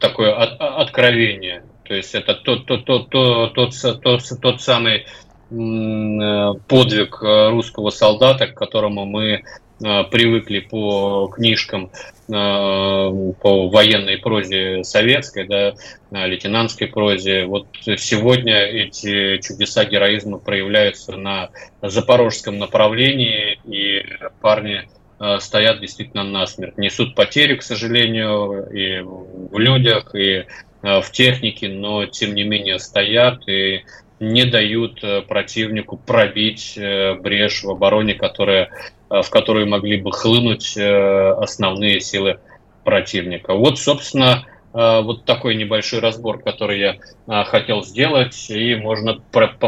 такое 0.00 0.34
откровение. 0.34 1.62
То 1.84 1.94
есть 1.94 2.14
это 2.14 2.34
тот, 2.34 2.66
тот, 2.66 2.84
тот, 2.84 3.10
тот, 3.10 3.54
тот, 3.54 4.00
тот, 4.02 4.22
тот 4.40 4.60
самый 4.60 5.06
подвиг 5.50 7.18
русского 7.20 7.90
солдата, 7.90 8.48
к 8.48 8.54
которому 8.54 9.04
мы 9.04 9.42
Э, 9.82 10.04
привыкли 10.04 10.60
по 10.60 11.28
книжкам 11.34 11.90
э, 12.28 12.32
по 12.32 13.68
военной 13.68 14.18
прозе 14.18 14.84
советской, 14.84 15.46
да, 15.48 15.74
лейтенантской 16.10 16.86
прозе. 16.86 17.44
Вот 17.44 17.66
сегодня 17.82 18.66
эти 18.66 19.38
чудеса 19.38 19.84
героизма 19.84 20.38
проявляются 20.38 21.16
на 21.16 21.50
запорожском 21.82 22.58
направлении, 22.58 23.58
и 23.64 24.04
парни 24.40 24.88
э, 25.18 25.38
стоят 25.40 25.80
действительно 25.80 26.22
насмерть. 26.22 26.78
Несут 26.78 27.16
потери, 27.16 27.56
к 27.56 27.62
сожалению, 27.64 28.68
и 28.70 29.00
в 29.00 29.58
людях, 29.58 30.14
и 30.14 30.44
в 30.84 31.10
технике, 31.10 31.68
но 31.68 32.06
тем 32.06 32.34
не 32.34 32.44
менее 32.44 32.78
стоят 32.78 33.48
и 33.48 33.84
не 34.20 34.44
дают 34.44 35.02
противнику 35.26 35.96
пробить 35.96 36.74
брешь 36.76 37.64
в 37.64 37.70
обороне, 37.70 38.14
которая 38.14 38.70
Э, 39.14 39.22
в 39.22 39.30
которые 39.30 39.66
могли 39.66 39.96
бы 40.00 40.12
хлынуть 40.12 40.76
э, 40.76 41.30
основные 41.40 42.00
силы 42.00 42.38
противника. 42.84 43.54
Вот, 43.54 43.78
собственно, 43.78 44.44
э, 44.46 44.53
вот 44.74 45.24
такой 45.24 45.54
небольшой 45.54 46.00
разбор, 46.00 46.42
который 46.42 46.80
я 46.80 47.44
хотел 47.44 47.84
сделать, 47.84 48.50
и 48.50 48.74
можно 48.74 49.20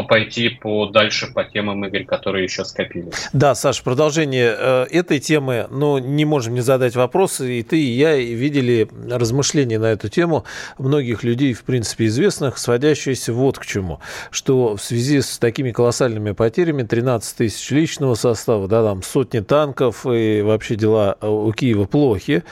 пойти 0.07 0.49
по 0.49 0.85
дальше 0.87 1.27
по 1.33 1.45
темам, 1.45 1.85
Игорь, 1.85 2.03
которые 2.03 2.43
еще 2.43 2.65
скопились. 2.65 3.29
Да, 3.31 3.55
Саша, 3.55 3.81
продолжение 3.83 4.85
этой 4.91 5.19
темы, 5.19 5.67
но 5.71 5.97
не 5.97 6.25
можем 6.25 6.53
не 6.55 6.61
задать 6.61 6.95
вопросы, 6.95 7.59
и 7.59 7.63
ты, 7.63 7.79
и 7.79 7.91
я 7.91 8.17
видели 8.17 8.89
размышления 9.09 9.79
на 9.79 9.93
эту 9.93 10.09
тему 10.09 10.43
многих 10.77 11.23
людей, 11.23 11.53
в 11.53 11.63
принципе, 11.63 12.07
известных, 12.07 12.57
сводящиеся 12.57 13.31
вот 13.31 13.57
к 13.57 13.65
чему, 13.65 14.01
что 14.29 14.75
в 14.75 14.81
связи 14.81 15.21
с 15.21 15.37
такими 15.37 15.71
колоссальными 15.71 16.33
потерями, 16.33 16.83
13 16.83 17.37
тысяч 17.37 17.71
личного 17.71 18.15
состава, 18.15 18.67
да, 18.67 18.83
там 18.83 19.01
сотни 19.03 19.39
танков, 19.39 20.05
и 20.05 20.41
вообще 20.41 20.75
дела 20.75 21.15
у 21.21 21.51
Киева 21.53 21.85
плохи, 21.85 22.43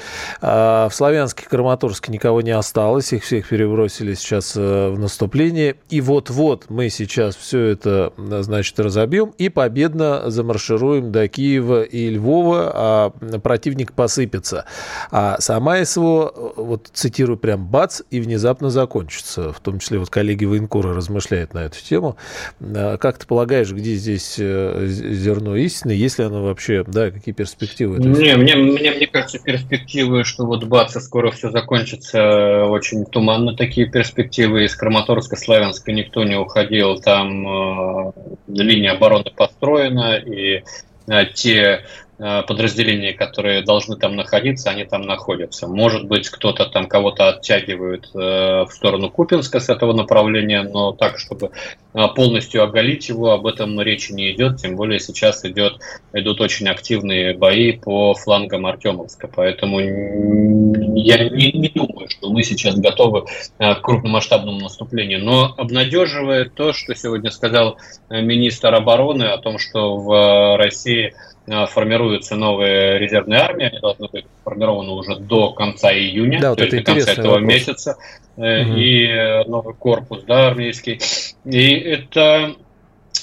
а 0.41 0.88
в 0.88 0.96
Славянске, 0.96 1.46
Краматорске 1.50 2.13
никого 2.13 2.44
не 2.45 2.51
осталось, 2.51 3.12
их 3.12 3.23
всех 3.23 3.49
перебросили 3.49 4.13
сейчас 4.13 4.55
э, 4.55 4.89
в 4.89 4.99
наступление. 4.99 5.77
И 5.89 5.99
вот-вот 5.99 6.69
мы 6.69 6.89
сейчас 6.89 7.36
все 7.36 7.60
это, 7.60 8.13
значит, 8.17 8.79
разобьем 8.79 9.34
и 9.39 9.49
победно 9.49 10.29
замаршируем 10.29 11.12
до 11.12 11.27
Киева 11.27 11.81
и 11.81 12.08
Львова, 12.12 12.71
а 12.73 13.10
противник 13.39 13.93
посыпется. 13.93 14.65
А 15.10 15.38
сама 15.39 15.84
СВО, 15.84 16.53
вот 16.55 16.91
цитирую 16.93 17.38
прям, 17.38 17.65
бац, 17.65 18.01
и 18.12 18.21
внезапно 18.21 18.69
закончится. 18.69 19.51
В 19.51 19.60
том 19.60 19.79
числе 19.79 19.97
вот 19.97 20.12
коллеги 20.12 20.45
военкора 20.45 20.93
размышляют 20.93 21.55
на 21.55 21.65
эту 21.65 21.84
тему. 21.84 22.15
Как 22.60 23.17
ты 23.17 23.25
полагаешь, 23.25 23.71
где 23.71 23.95
здесь 23.95 24.36
э, 24.38 24.86
зерно 24.86 25.55
истины, 25.55 25.93
если 25.93 26.21
оно 26.21 26.43
вообще, 26.43 26.84
да, 26.86 27.10
какие 27.10 27.34
перспективы? 27.34 27.97
Не, 27.97 28.36
мне, 28.36 28.55
мне, 28.55 28.91
мне 28.91 29.08
кажется, 29.08 29.39
перспективы, 29.39 30.23
что 30.23 30.45
вот 30.45 30.63
бац, 30.65 30.95
и 30.95 30.99
скоро 30.99 31.31
все 31.31 31.49
закончится 31.49 32.35
очень 32.65 33.06
туманно 33.06 33.56
такие 33.56 33.88
перспективы. 33.88 34.65
Из 34.65 34.76
Краматорска, 34.76 35.36
Славянска 35.36 35.91
никто 35.91 36.24
не 36.24 36.36
уходил. 36.36 37.00
Там 37.00 37.48
э, 37.48 38.12
линия 38.48 38.91
обороны 38.91 39.32
построена, 39.36 40.15
и 40.15 40.63
э, 41.08 41.26
те 41.34 41.56
Э, 41.65 42.05
подразделения, 42.17 43.13
которые 43.13 43.62
должны 43.62 43.97
там 43.97 44.15
находиться, 44.15 44.69
они 44.69 44.86
там 44.86 45.01
находятся. 45.01 45.67
Может 45.67 46.06
быть, 46.06 46.30
кто-то 46.30 46.65
там 46.65 46.88
кого-то 46.88 47.30
оттягивает 47.30 48.10
э, 48.13 48.17
в 48.17 48.69
сторону 48.71 49.10
Купинска 49.10 49.60
с 49.60 49.67
этого 49.67 49.91
направления, 49.93 50.63
но 50.63 50.93
так, 50.93 51.19
чтобы 51.19 51.51
э, 51.93 52.08
полностью 52.15 52.63
оголить 52.63 53.10
его, 53.10 53.32
об 53.32 53.45
этом 53.45 53.82
речи 53.82 54.13
не 54.13 54.32
идет, 54.32 54.62
тем 54.62 54.78
более 54.78 54.99
сейчас 54.99 55.43
идет, 55.43 55.80
идут 56.13 56.39
очень 56.39 56.69
активные 56.69 57.38
бои 57.38 57.73
по 57.73 58.13
флангам 58.13 58.65
Артемовска, 58.65 59.28
поэтому 59.28 59.82
я 59.82 61.30
не, 61.30 61.51
не 61.51 61.69
думаю, 61.69 62.08
что 62.10 62.30
мы 62.30 62.43
сейчас 62.43 62.75
готовы 62.75 63.25
к 63.58 63.82
крупномасштабному 63.82 64.62
наступлению, 64.62 65.21
но 65.23 65.54
обнадеживает 65.58 66.56
то, 66.56 66.71
что 66.71 66.95
сегодня 66.95 67.30
сказал 67.30 67.78
министр 68.10 68.73
обороны 68.73 69.23
о 69.23 69.38
том, 69.38 69.60
что 69.60 69.97
в 69.97 70.58
России 70.58 71.06
Э, 71.06 71.35
формируются 71.67 72.36
новые 72.36 72.97
резервные 72.97 73.39
армии, 73.39 73.67
они 73.67 73.79
должны 73.79 74.08
быть 74.08 74.25
сформированы 74.41 74.91
уже 74.91 75.15
до 75.17 75.53
конца 75.53 75.93
июня, 75.93 76.39
да, 76.39 76.55
то 76.55 76.63
вот 76.63 76.73
есть 76.73 76.86
до 76.86 76.93
конца 76.93 77.12
этого 77.12 77.34
вопрос. 77.34 77.47
месяца, 77.47 77.97
угу. 78.36 78.45
и 78.45 79.05
э, 79.05 79.43
новый 79.45 79.75
корпус 79.75 80.23
да, 80.23 80.47
армейский. 80.47 80.99
И 81.45 81.71
это 81.71 82.55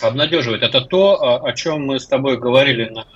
обнадеживает. 0.01 0.63
Это 0.63 0.81
то, 0.83 1.45
о 1.45 1.53
чем 1.53 1.87
мы 1.87 1.99
с 1.99 2.07
тобой 2.07 2.37
говорили 2.37 2.89
на 2.89 3.07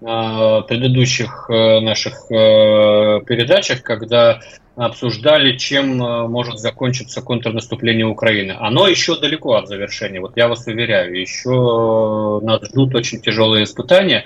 предыдущих 0.00 1.48
наших 1.48 2.28
передачах, 2.28 3.82
когда 3.82 4.40
обсуждали, 4.76 5.56
чем 5.56 5.96
может 5.96 6.58
закончиться 6.58 7.20
контрнаступление 7.20 8.06
Украины. 8.06 8.54
Оно 8.58 8.86
еще 8.86 9.18
далеко 9.18 9.54
от 9.56 9.66
завершения, 9.66 10.20
вот 10.20 10.36
я 10.36 10.46
вас 10.46 10.66
уверяю, 10.68 11.18
еще 11.18 12.40
нас 12.42 12.64
ждут 12.68 12.94
очень 12.94 13.20
тяжелые 13.20 13.64
испытания, 13.64 14.24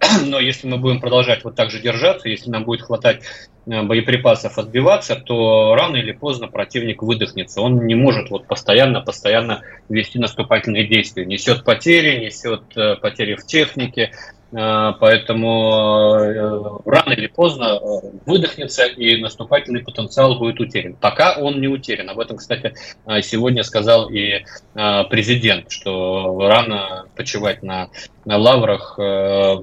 но 0.26 0.38
если 0.38 0.68
мы 0.68 0.76
будем 0.76 1.00
продолжать 1.00 1.44
вот 1.44 1.54
так 1.54 1.70
же 1.70 1.80
держаться, 1.80 2.28
если 2.28 2.50
нам 2.50 2.64
будет 2.64 2.82
хватать 2.82 3.22
боеприпасов 3.64 4.58
отбиваться, 4.58 5.16
то 5.16 5.74
рано 5.74 5.96
или 5.96 6.12
поздно 6.12 6.46
противник 6.46 7.02
выдохнется. 7.02 7.60
Он 7.60 7.84
не 7.84 7.96
может 7.96 8.30
вот 8.30 8.46
постоянно-постоянно 8.46 9.62
вести 9.88 10.20
наступательные 10.20 10.86
действия. 10.86 11.26
Несет 11.26 11.64
потери, 11.64 12.24
несет 12.24 12.62
потери 13.00 13.34
в 13.34 13.44
технике, 13.44 14.12
Э, 14.12 14.35
поэтому 14.50 16.14
э, 16.14 16.90
рано 16.90 17.12
или 17.12 17.26
поздно 17.26 17.80
э, 17.80 18.08
выдохнется 18.26 18.86
и 18.86 19.20
наступательный 19.20 19.82
потенциал 19.82 20.38
будет 20.38 20.60
утерян. 20.60 20.94
Пока 20.94 21.36
он 21.38 21.60
не 21.60 21.68
утерян. 21.68 22.08
Об 22.10 22.20
этом, 22.20 22.36
кстати, 22.36 22.74
сегодня 23.22 23.62
сказал 23.64 24.08
и 24.08 24.44
президент, 24.74 25.70
что 25.70 26.48
рано 26.48 27.06
почивать 27.16 27.62
на, 27.62 27.88
на 28.24 28.36
лаврах 28.36 28.98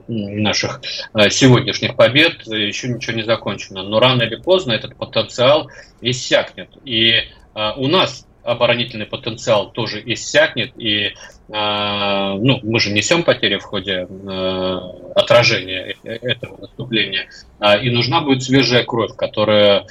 наших 0.08 0.82
сегодняшних 1.30 1.96
побед, 1.96 2.46
еще 2.48 2.90
ничего 2.90 3.16
не 3.16 3.24
закончено. 3.24 3.84
Но 3.84 4.00
рано 4.00 4.24
или 4.24 4.36
поздно 4.36 4.74
этот 4.74 4.96
потенциал 4.96 5.70
иссякнет. 6.02 6.70
И 6.84 7.22
у 7.56 7.88
нас 7.88 8.26
оборонительный 8.44 9.06
потенциал 9.06 9.72
тоже 9.72 10.02
иссякнет, 10.06 10.74
и 10.78 11.14
а, 11.52 12.36
ну, 12.36 12.60
мы 12.64 12.80
же 12.80 12.92
несем 12.92 13.24
потери 13.24 13.58
в 13.58 13.64
ходе 13.64 14.08
э, 14.10 14.80
отражения 15.16 15.96
этого 16.04 16.62
наступления, 16.62 17.28
а, 17.60 17.76
и 17.78 17.90
нужна 17.90 18.22
будет 18.22 18.44
свежая 18.44 18.84
кровь, 18.84 19.16
которая 19.16 19.86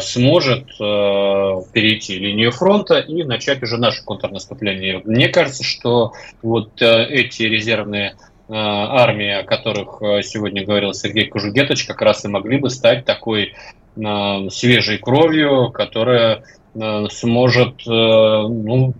сможет 0.00 0.68
перейти 0.78 2.16
линию 2.18 2.52
фронта 2.52 3.00
и 3.00 3.24
начать 3.24 3.62
уже 3.62 3.76
наше 3.76 4.04
контрнаступление. 4.04 5.02
Мне 5.04 5.28
кажется, 5.28 5.64
что 5.64 6.12
вот 6.42 6.80
эти 6.80 7.42
резервные 7.42 8.14
армии, 8.48 9.30
о 9.30 9.42
которых 9.42 9.98
сегодня 10.24 10.64
говорил 10.64 10.94
Сергей 10.94 11.26
Кожугетович, 11.26 11.86
как 11.86 12.02
раз 12.02 12.24
и 12.24 12.28
могли 12.28 12.58
бы 12.58 12.70
стать 12.70 13.04
такой 13.04 13.54
свежей 13.96 14.98
кровью, 14.98 15.70
которая 15.72 16.44
сможет 16.74 17.86
э, 17.86 17.90
ну, 17.90 18.94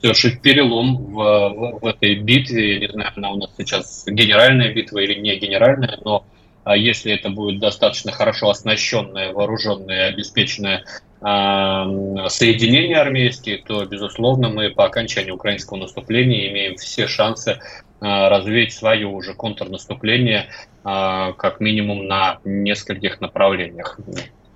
совершить 0.00 0.42
перелом 0.42 0.96
в, 0.96 1.78
в, 1.80 1.86
этой 1.86 2.16
битве. 2.16 2.74
Я 2.74 2.80
не 2.80 2.88
знаю, 2.88 3.12
она 3.16 3.30
у 3.30 3.36
нас 3.36 3.50
сейчас 3.56 4.04
генеральная 4.06 4.72
битва 4.74 4.98
или 4.98 5.18
не 5.18 5.36
генеральная, 5.38 5.98
но 6.04 6.26
а 6.64 6.76
если 6.76 7.12
это 7.12 7.30
будет 7.30 7.60
достаточно 7.60 8.12
хорошо 8.12 8.50
оснащенное, 8.50 9.32
вооруженное, 9.32 10.08
обеспеченное 10.08 10.84
а, 11.20 11.86
соединение 12.28 12.96
армейские, 12.96 13.58
то, 13.58 13.84
безусловно, 13.84 14.48
мы 14.48 14.70
по 14.70 14.86
окончании 14.86 15.30
украинского 15.30 15.78
наступления 15.78 16.50
имеем 16.50 16.76
все 16.76 17.06
шансы 17.06 17.58
а, 18.00 18.30
развеять 18.30 18.72
свое 18.72 19.06
уже 19.06 19.34
контрнаступление 19.34 20.48
как 20.82 21.60
минимум 21.60 22.06
на 22.06 22.40
нескольких 22.44 23.22
направлениях 23.22 23.98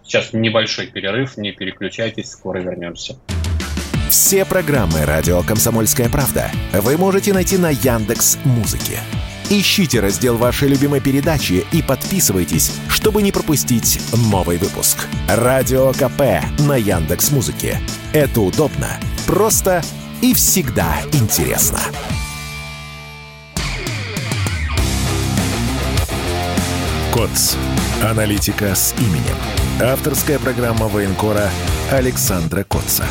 Сейчас 0.08 0.32
небольшой 0.32 0.86
перерыв, 0.86 1.36
не 1.36 1.52
переключайтесь, 1.52 2.30
скоро 2.30 2.60
вернемся. 2.60 3.18
Все 4.08 4.46
программы 4.46 5.04
«Радио 5.04 5.42
Комсомольская 5.42 6.08
правда» 6.08 6.50
вы 6.72 6.96
можете 6.96 7.34
найти 7.34 7.58
на 7.58 7.68
Яндекс 7.68 8.38
Музыке. 8.44 9.00
Ищите 9.50 10.00
раздел 10.00 10.38
вашей 10.38 10.68
любимой 10.68 11.02
передачи 11.02 11.66
и 11.72 11.82
подписывайтесь, 11.82 12.72
чтобы 12.88 13.20
не 13.20 13.32
пропустить 13.32 14.00
новый 14.32 14.56
выпуск. 14.56 15.06
Радио 15.28 15.92
КП 15.92 16.42
на 16.66 16.76
Яндекс 16.76 17.30
Музыке. 17.30 17.78
Это 18.14 18.40
удобно, 18.40 18.88
просто 19.26 19.82
и 20.22 20.32
всегда 20.32 21.02
интересно. 21.12 21.80
КОЦ. 27.12 27.56
Аналитика 28.02 28.74
с 28.74 28.94
именем. 28.98 29.57
Авторская 29.80 30.40
программа 30.40 30.88
военкора 30.88 31.48
Александра 31.92 32.64
Котца. 32.64 33.04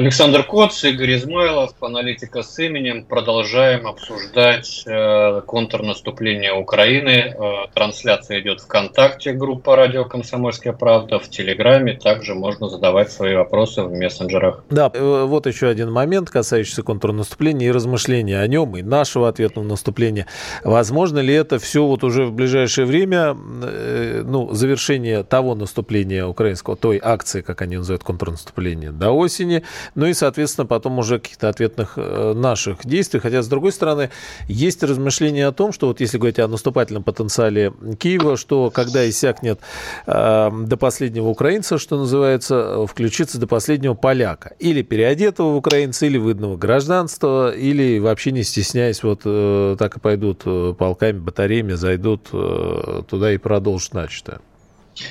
Александр 0.00 0.44
Коц, 0.44 0.82
Игорь 0.82 1.16
Измайлов, 1.16 1.74
аналитика 1.82 2.42
с 2.42 2.58
именем. 2.58 3.04
Продолжаем 3.04 3.86
обсуждать 3.86 4.82
э, 4.86 5.42
контрнаступление 5.46 6.54
Украины. 6.54 7.10
Э, 7.10 7.66
трансляция 7.74 8.40
идет 8.40 8.62
ВКонтакте, 8.62 9.32
группа 9.32 9.76
«Радио 9.76 10.06
Комсомольская 10.06 10.72
правда», 10.72 11.18
в 11.18 11.28
Телеграме. 11.28 11.98
Также 12.02 12.34
можно 12.34 12.70
задавать 12.70 13.12
свои 13.12 13.34
вопросы 13.34 13.82
в 13.82 13.92
мессенджерах. 13.92 14.64
Да, 14.70 14.90
э, 14.94 15.24
вот 15.26 15.46
еще 15.46 15.68
один 15.68 15.92
момент, 15.92 16.30
касающийся 16.30 16.82
контрнаступления 16.82 17.68
и 17.68 17.70
размышления 17.70 18.40
о 18.40 18.46
нем, 18.46 18.78
и 18.78 18.82
нашего 18.82 19.28
ответного 19.28 19.66
наступления. 19.66 20.24
Возможно 20.64 21.18
ли 21.18 21.34
это 21.34 21.58
все 21.58 21.84
вот 21.84 22.04
уже 22.04 22.24
в 22.24 22.32
ближайшее 22.32 22.86
время, 22.86 23.36
э, 23.64 24.22
ну, 24.24 24.50
завершение 24.54 25.24
того 25.24 25.54
наступления 25.54 26.24
украинского, 26.24 26.74
той 26.74 26.98
акции, 27.02 27.42
как 27.42 27.60
они 27.60 27.76
называют, 27.76 28.02
контрнаступление, 28.02 28.92
до 28.92 29.10
осени– 29.10 29.62
ну 29.94 30.06
и, 30.06 30.14
соответственно, 30.14 30.66
потом 30.66 30.98
уже 30.98 31.18
каких-то 31.18 31.48
ответных 31.48 31.94
э, 31.96 32.32
наших 32.34 32.84
действий. 32.86 33.20
Хотя, 33.20 33.42
с 33.42 33.48
другой 33.48 33.72
стороны, 33.72 34.10
есть 34.48 34.82
размышления 34.82 35.46
о 35.46 35.52
том, 35.52 35.72
что 35.72 35.88
вот 35.88 36.00
если 36.00 36.18
говорить 36.18 36.38
о 36.38 36.48
наступательном 36.48 37.02
потенциале 37.02 37.72
Киева, 37.98 38.36
что 38.36 38.70
когда 38.70 39.08
иссякнет 39.08 39.60
э, 40.06 40.50
до 40.50 40.76
последнего 40.76 41.28
украинца, 41.28 41.78
что 41.78 41.98
называется, 41.98 42.86
включится 42.86 43.38
до 43.38 43.46
последнего 43.46 43.94
поляка. 43.94 44.54
Или 44.58 44.82
переодетого 44.82 45.52
в 45.52 45.56
украинца, 45.56 46.06
или 46.06 46.18
выданного 46.18 46.56
гражданства, 46.56 47.54
или 47.54 47.98
вообще 47.98 48.32
не 48.32 48.42
стесняясь, 48.42 49.02
вот 49.02 49.22
э, 49.24 49.76
так 49.78 49.96
и 49.96 50.00
пойдут 50.00 50.42
э, 50.44 50.74
полками, 50.78 51.18
батареями, 51.18 51.72
зайдут 51.72 52.28
э, 52.32 53.02
туда 53.08 53.32
и 53.32 53.38
продолжат 53.38 53.94
начатое. 53.94 54.40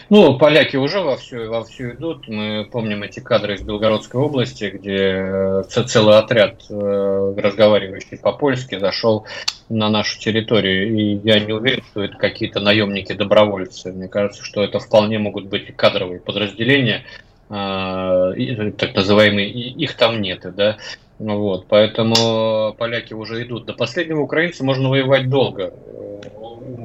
Ну, 0.10 0.38
поляки 0.38 0.78
уже 0.78 1.02
вовсю, 1.02 1.50
вовсю 1.50 1.92
идут. 1.92 2.28
Мы 2.28 2.68
помним 2.72 3.04
эти 3.04 3.20
кадры 3.20 3.56
из 3.56 3.62
Белгородской 3.62 4.20
области, 4.20 4.72
где 4.74 4.98
э, 4.98 5.64
целый 5.68 6.18
отряд, 6.18 6.64
э, 6.70 7.34
разговаривающий 7.38 8.18
по-польски, 8.18 8.80
зашел 8.80 9.26
на 9.70 9.90
нашу 9.90 10.20
территорию. 10.20 10.98
И 10.98 11.20
я 11.24 11.40
не 11.40 11.54
уверен, 11.54 11.84
что 11.92 12.04
это 12.04 12.18
какие-то 12.18 12.60
наемники-добровольцы. 12.60 13.92
Мне 13.92 14.08
кажется, 14.08 14.44
что 14.44 14.64
это 14.64 14.80
вполне 14.80 15.20
могут 15.20 15.46
быть 15.46 15.76
кадровые 15.76 16.20
подразделения, 16.20 17.04
э, 17.50 18.72
так 18.78 18.96
называемые, 18.96 19.50
их 19.50 19.94
там 19.96 20.22
нет, 20.22 20.46
да. 20.56 20.78
Вот, 21.20 21.66
поэтому 21.68 22.74
поляки 22.78 23.14
уже 23.14 23.44
идут. 23.44 23.66
До 23.66 23.74
последнего 23.74 24.22
украинца 24.22 24.64
можно 24.64 24.90
воевать 24.90 25.30
долго. 25.30 25.74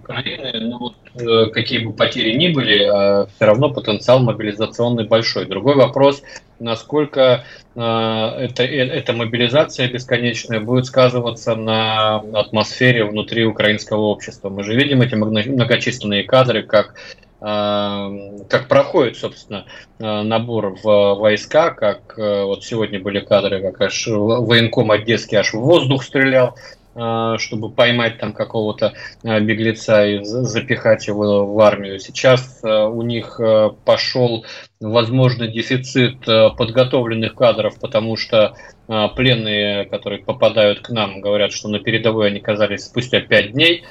Украины, 0.05 0.53
ну 0.61 0.79
вот 0.79 0.95
э, 1.15 1.47
какие 1.51 1.79
бы 1.79 1.93
потери 1.93 2.37
ни 2.37 2.49
были, 2.49 2.85
а 2.85 3.27
все 3.35 3.45
равно 3.47 3.71
потенциал 3.71 4.21
мобилизационный 4.21 5.05
большой. 5.07 5.47
Другой 5.47 5.77
вопрос, 5.77 6.23
насколько 6.61 7.45
э, 7.75 7.81
это, 7.81 8.63
э, 8.63 8.87
эта 8.87 9.13
мобилизация 9.15 9.89
бесконечная 9.89 10.61
будет 10.61 10.87
сказываться 10.87 11.57
на 11.57 12.17
атмосфере 12.17 13.05
внутри 13.05 13.45
украинского 13.45 14.03
общества. 14.03 14.51
Мы 14.51 14.63
же 14.63 14.75
видим 14.75 15.01
эти 15.01 15.15
многочисленные 15.15 16.25
кадры, 16.25 16.63
как 16.63 16.95
как 17.41 18.69
проходит, 18.69 19.19
собственно, 19.19 19.67
набор 19.99 20.79
в 20.83 21.15
войска, 21.17 21.73
как 21.73 22.17
вот 22.17 22.65
сегодня 22.65 23.01
были 23.01 23.21
кадры, 23.21 23.61
как 23.61 23.83
аж 23.83 24.07
военком 24.07 24.91
одесский 24.91 25.37
аж 25.37 25.53
в 25.53 25.59
воздух 25.59 26.05
стрелял, 26.05 26.57
чтобы 26.95 27.71
поймать 27.71 28.19
там 28.19 28.33
какого-то 28.33 28.95
э, 29.23 29.41
беглеца 29.41 30.07
и 30.07 30.23
запихать 30.23 31.07
его 31.07 31.47
в 31.47 31.61
армию. 31.61 31.99
Сейчас 31.99 32.61
э, 32.63 32.69
у 32.69 33.03
них 33.03 33.41
пошел, 33.85 34.45
возможно, 34.81 35.49
дефицит 35.49 36.25
подготовленных 36.25 37.35
кадров, 37.35 37.79
потому 37.81 38.17
что 38.17 38.55
пленные, 38.87 39.87
которые 39.87 40.23
попадают 40.23 40.81
к 40.81 40.91
нам, 40.91 41.21
говорят, 41.21 41.53
что 41.53 41.69
на 41.69 41.79
передовой 41.79 42.29
они 42.29 42.41
оказались 42.41 42.85
спустя 42.85 43.21
пять 43.21 43.53
дней 43.53 43.85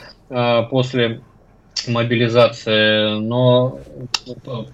после 0.70 1.22
мобилизации, 1.88 3.20
но, 3.20 3.80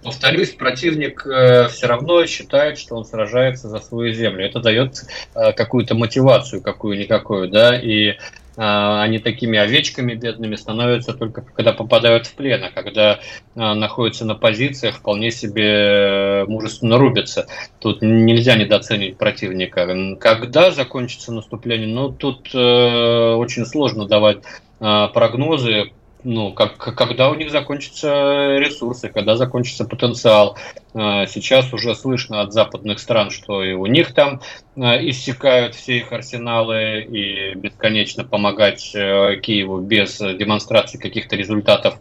повторюсь, 0.03 0.51
противник 0.51 1.21
все 1.21 1.87
равно 1.87 2.25
считает, 2.25 2.77
что 2.77 2.95
он 2.95 3.05
сражается 3.05 3.67
за 3.67 3.79
свою 3.79 4.13
землю. 4.13 4.45
Это 4.45 4.59
дает 4.59 5.03
какую-то 5.33 5.95
мотивацию 5.95 6.61
какую-никакую, 6.61 7.49
да, 7.49 7.79
и 7.79 8.15
они 8.61 9.19
такими 9.19 9.57
овечками 9.57 10.15
бедными 10.15 10.55
становятся 10.55 11.13
только 11.13 11.41
когда 11.41 11.71
попадают 11.71 12.27
в 12.27 12.35
плен, 12.35 12.61
а 12.65 12.71
когда 12.71 13.19
находятся 13.55 14.25
на 14.25 14.35
позициях, 14.35 14.97
вполне 14.97 15.31
себе 15.31 16.43
мужественно 16.45 16.97
рубятся. 16.97 17.47
Тут 17.79 18.01
нельзя 18.01 18.57
недооценить 18.57 19.17
противника. 19.17 20.15
Когда 20.19 20.71
закончится 20.71 21.31
наступление? 21.31 21.87
Ну, 21.87 22.09
тут 22.09 22.49
э, 22.53 23.33
очень 23.33 23.65
сложно 23.65 24.05
давать 24.05 24.39
прогнозы, 24.79 25.91
ну, 26.23 26.51
как, 26.51 26.77
когда 26.77 27.29
у 27.29 27.35
них 27.35 27.49
закончатся 27.49 28.57
ресурсы, 28.57 29.09
когда 29.09 29.37
закончится 29.37 29.85
потенциал. 29.85 30.57
А, 30.93 31.25
сейчас 31.27 31.73
уже 31.73 31.95
слышно 31.95 32.41
от 32.41 32.51
западных 32.51 32.99
стран, 32.99 33.29
что 33.29 33.63
и 33.63 33.73
у 33.73 33.85
них 33.85 34.13
там 34.13 34.41
а, 34.77 34.97
иссякают 34.97 35.75
все 35.75 35.99
их 35.99 36.11
арсеналы, 36.11 37.01
и 37.01 37.55
бесконечно 37.55 38.25
помогать 38.25 38.91
э, 38.93 39.37
Киеву 39.41 39.79
без 39.79 40.17
демонстрации 40.17 40.97
каких-то 40.97 41.35
результатов 41.35 41.99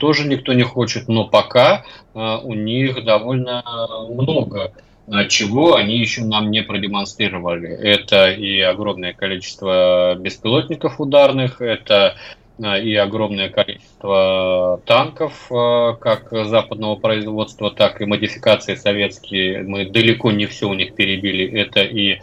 тоже 0.00 0.28
никто 0.28 0.52
не 0.52 0.64
хочет. 0.64 1.08
Но 1.08 1.24
пока 1.24 1.84
у 2.12 2.52
них 2.52 3.02
довольно 3.04 3.64
много 4.10 4.72
чего 5.28 5.76
они 5.76 5.98
еще 5.98 6.24
нам 6.24 6.50
не 6.50 6.62
продемонстрировали. 6.62 7.70
Это 7.70 8.30
и 8.30 8.60
огромное 8.60 9.14
количество 9.14 10.14
беспилотников 10.16 11.00
ударных, 11.00 11.62
это 11.62 12.16
и 12.58 12.94
огромное 12.94 13.50
количество 13.50 14.80
танков, 14.86 15.46
а, 15.50 15.94
как 15.94 16.30
западного 16.46 16.96
производства, 16.96 17.70
так 17.70 18.00
и 18.00 18.06
модификации 18.06 18.74
советские. 18.74 19.62
Мы 19.62 19.84
далеко 19.84 20.32
не 20.32 20.46
все 20.46 20.68
у 20.68 20.74
них 20.74 20.94
перебили. 20.94 21.46
Это 21.60 21.82
и 21.82 22.20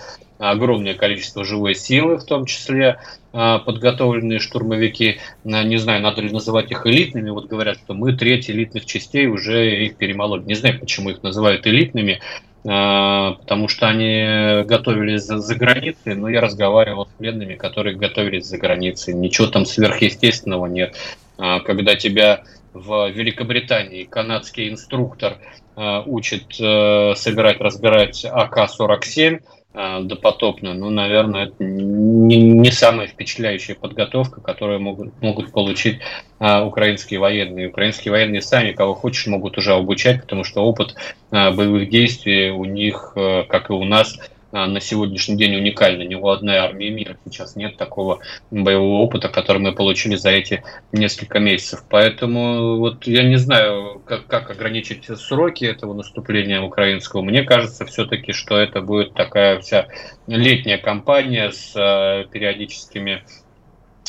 огромное 0.52 0.94
количество 0.94 1.44
живой 1.44 1.76
силы, 1.76 2.18
в 2.18 2.26
том 2.26 2.46
числе 2.46 3.00
а, 3.32 3.60
подготовленные 3.60 4.40
штурмовики. 4.40 5.20
Не 5.44 5.78
знаю, 5.78 6.02
надо 6.02 6.22
ли 6.22 6.32
называть 6.32 6.72
их 6.72 6.86
элитными. 6.86 7.30
Вот 7.30 7.48
говорят, 7.48 7.78
что 7.78 7.94
мы 7.94 8.14
треть 8.14 8.50
элитных 8.50 8.86
частей 8.86 9.28
уже 9.28 9.86
их 9.86 9.96
перемололи. 9.96 10.44
Не 10.44 10.56
знаю, 10.56 10.80
почему 10.80 11.10
их 11.10 11.24
называют 11.24 11.66
элитными. 11.66 12.20
А, 12.66 13.34
потому 13.34 13.68
что 13.68 13.88
они 13.88 14.64
готовились 14.66 15.24
за, 15.24 15.40
за 15.40 15.56
границей, 15.56 16.16
но 16.16 16.30
я 16.30 16.42
разговаривал 16.42 17.08
с 17.08 17.18
пленными, 17.18 17.56
которые 17.56 17.96
готовились 17.96 18.46
за 18.46 18.58
границей. 18.58 19.14
Ничего 19.14 19.48
там 19.48 19.66
сверхъестественного 19.66 20.68
нет. 20.68 20.96
А, 21.38 21.60
когда 21.60 21.96
тебя 21.96 22.44
в 22.74 23.10
Великобритании 23.10 24.04
канадский 24.04 24.70
инструктор 24.70 25.38
а, 25.76 26.04
учит 26.06 26.60
э, 26.60 27.14
собирать, 27.16 27.60
разбирать 27.60 28.26
АК-47, 28.26 29.42
а, 29.76 30.02
допотопно, 30.02 30.76
ну, 30.76 30.92
наверное, 30.92 31.46
это 31.46 31.64
не, 31.64 32.38
не 32.38 32.72
самая 32.72 33.08
впечатляющая 33.08 33.74
подготовка, 33.74 34.40
которую 34.40 34.80
могут, 34.80 35.20
могут 35.20 35.52
получить 35.52 36.00
а, 36.38 36.64
украинские 36.64 37.20
военные. 37.20 37.70
Украинские 37.70 38.12
военные 38.12 38.44
сами, 38.44 38.74
кого 38.74 38.94
хочешь, 38.94 39.26
могут 39.26 39.58
уже 39.58 39.74
обучать, 39.74 40.22
потому 40.22 40.44
что 40.44 40.64
опыт 40.64 40.96
а, 41.32 41.52
боевых 41.52 41.90
действий 41.90 42.52
у 42.52 42.66
них, 42.66 43.14
а, 43.16 43.46
как 43.46 43.72
и 43.72 43.74
у 43.74 43.84
нас, 43.84 44.20
на 44.54 44.80
сегодняшний 44.80 45.36
день 45.36 45.56
уникальна. 45.56 46.04
Ни 46.04 46.16
у 46.16 46.28
одной 46.28 46.58
армии 46.58 46.90
мира 46.90 47.18
сейчас 47.26 47.56
нет 47.56 47.76
такого 47.76 48.20
боевого 48.52 49.02
опыта, 49.02 49.28
который 49.28 49.58
мы 49.58 49.74
получили 49.74 50.16
за 50.16 50.30
эти 50.30 50.64
несколько 50.92 51.40
месяцев. 51.40 51.84
Поэтому 51.90 52.78
вот 52.78 53.08
я 53.08 53.24
не 53.24 53.38
знаю, 53.38 54.02
как, 54.06 54.28
как 54.28 54.52
ограничить 54.52 55.06
сроки 55.18 55.66
этого 55.66 55.94
наступления 55.94 56.62
украинского. 56.62 57.24
Мне 57.24 57.42
кажется 57.44 57.86
все-таки, 57.86 58.32
что 58.32 58.56
это 58.58 58.82
будет 58.82 59.14
такая 59.14 59.60
вся 59.60 59.88
летняя 60.28 60.78
кампания 60.78 61.52
с 61.52 61.74
э, 61.76 62.26
периодическими 62.32 63.24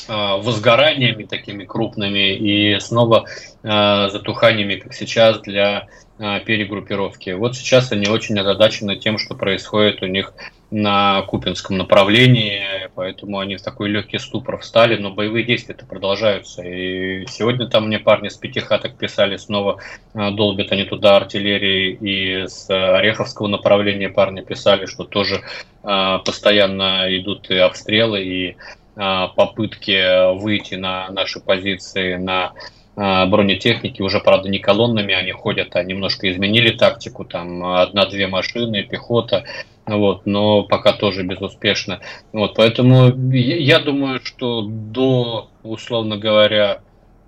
возгораниями 0.07 1.25
такими 1.25 1.65
крупными 1.65 2.35
и 2.35 2.79
снова 2.79 3.25
затуханиями, 3.63 4.75
как 4.75 4.93
сейчас, 4.93 5.41
для 5.41 5.89
перегруппировки. 6.19 7.31
Вот 7.31 7.57
сейчас 7.57 7.91
они 7.91 8.09
очень 8.09 8.39
озадачены 8.39 8.97
тем, 8.97 9.19
что 9.19 9.35
происходит 9.35 10.03
у 10.03 10.07
них 10.07 10.33
на 10.75 11.23
Купинском 11.23 11.77
направлении, 11.77 12.89
поэтому 12.97 13.39
они 13.39 13.57
в 13.57 13.63
такой 13.63 13.89
легкий 13.89 14.19
ступор 14.19 14.59
встали, 14.59 14.97
но 14.97 15.11
боевые 15.11 15.45
действия-то 15.45 15.87
продолжаются. 15.87 16.63
И 16.63 17.27
сегодня 17.27 17.69
там 17.69 17.87
мне 17.87 18.01
парни 18.01 18.29
с 18.29 18.37
пятихаток 18.37 18.97
писали, 18.97 19.37
снова 19.37 19.79
э, 20.15 20.31
долбят 20.33 20.73
они 20.73 20.85
туда 20.85 21.17
артиллерии, 21.17 21.93
и 21.93 22.49
с 22.49 22.69
Ореховского 22.71 23.47
направления 23.47 24.09
парни 24.09 24.41
писали, 24.41 24.87
что 24.87 25.05
тоже 25.05 25.43
э, 25.85 26.19
постоянно 26.25 27.07
идут 27.17 27.51
и 27.51 27.57
обстрелы, 27.57 28.25
и 28.25 28.57
э, 28.97 29.29
попытки 29.37 30.35
выйти 30.41 30.75
на 30.75 31.09
наши 31.11 31.39
позиции 31.39 32.17
на 32.17 32.53
бронетехники, 32.97 34.03
уже, 34.03 34.21
правда, 34.21 34.49
не 34.49 34.59
колоннами 34.59 35.15
они 35.15 35.33
ходят, 35.33 35.75
а 35.75 35.83
немножко 35.83 36.31
изменили 36.31 36.71
тактику, 36.71 37.25
там 37.25 37.65
одна-две 37.65 38.29
машины, 38.29 38.85
пехота, 38.85 39.45
вот, 39.87 40.27
но 40.27 40.63
пока 40.63 40.93
тоже 40.93 41.25
безуспешно. 41.25 42.01
Вот, 42.33 42.55
поэтому 42.55 43.13
я 43.33 43.81
думаю, 43.81 44.21
что 44.23 44.63
до, 44.63 45.51
условно 45.63 46.17
говоря, 46.17 46.81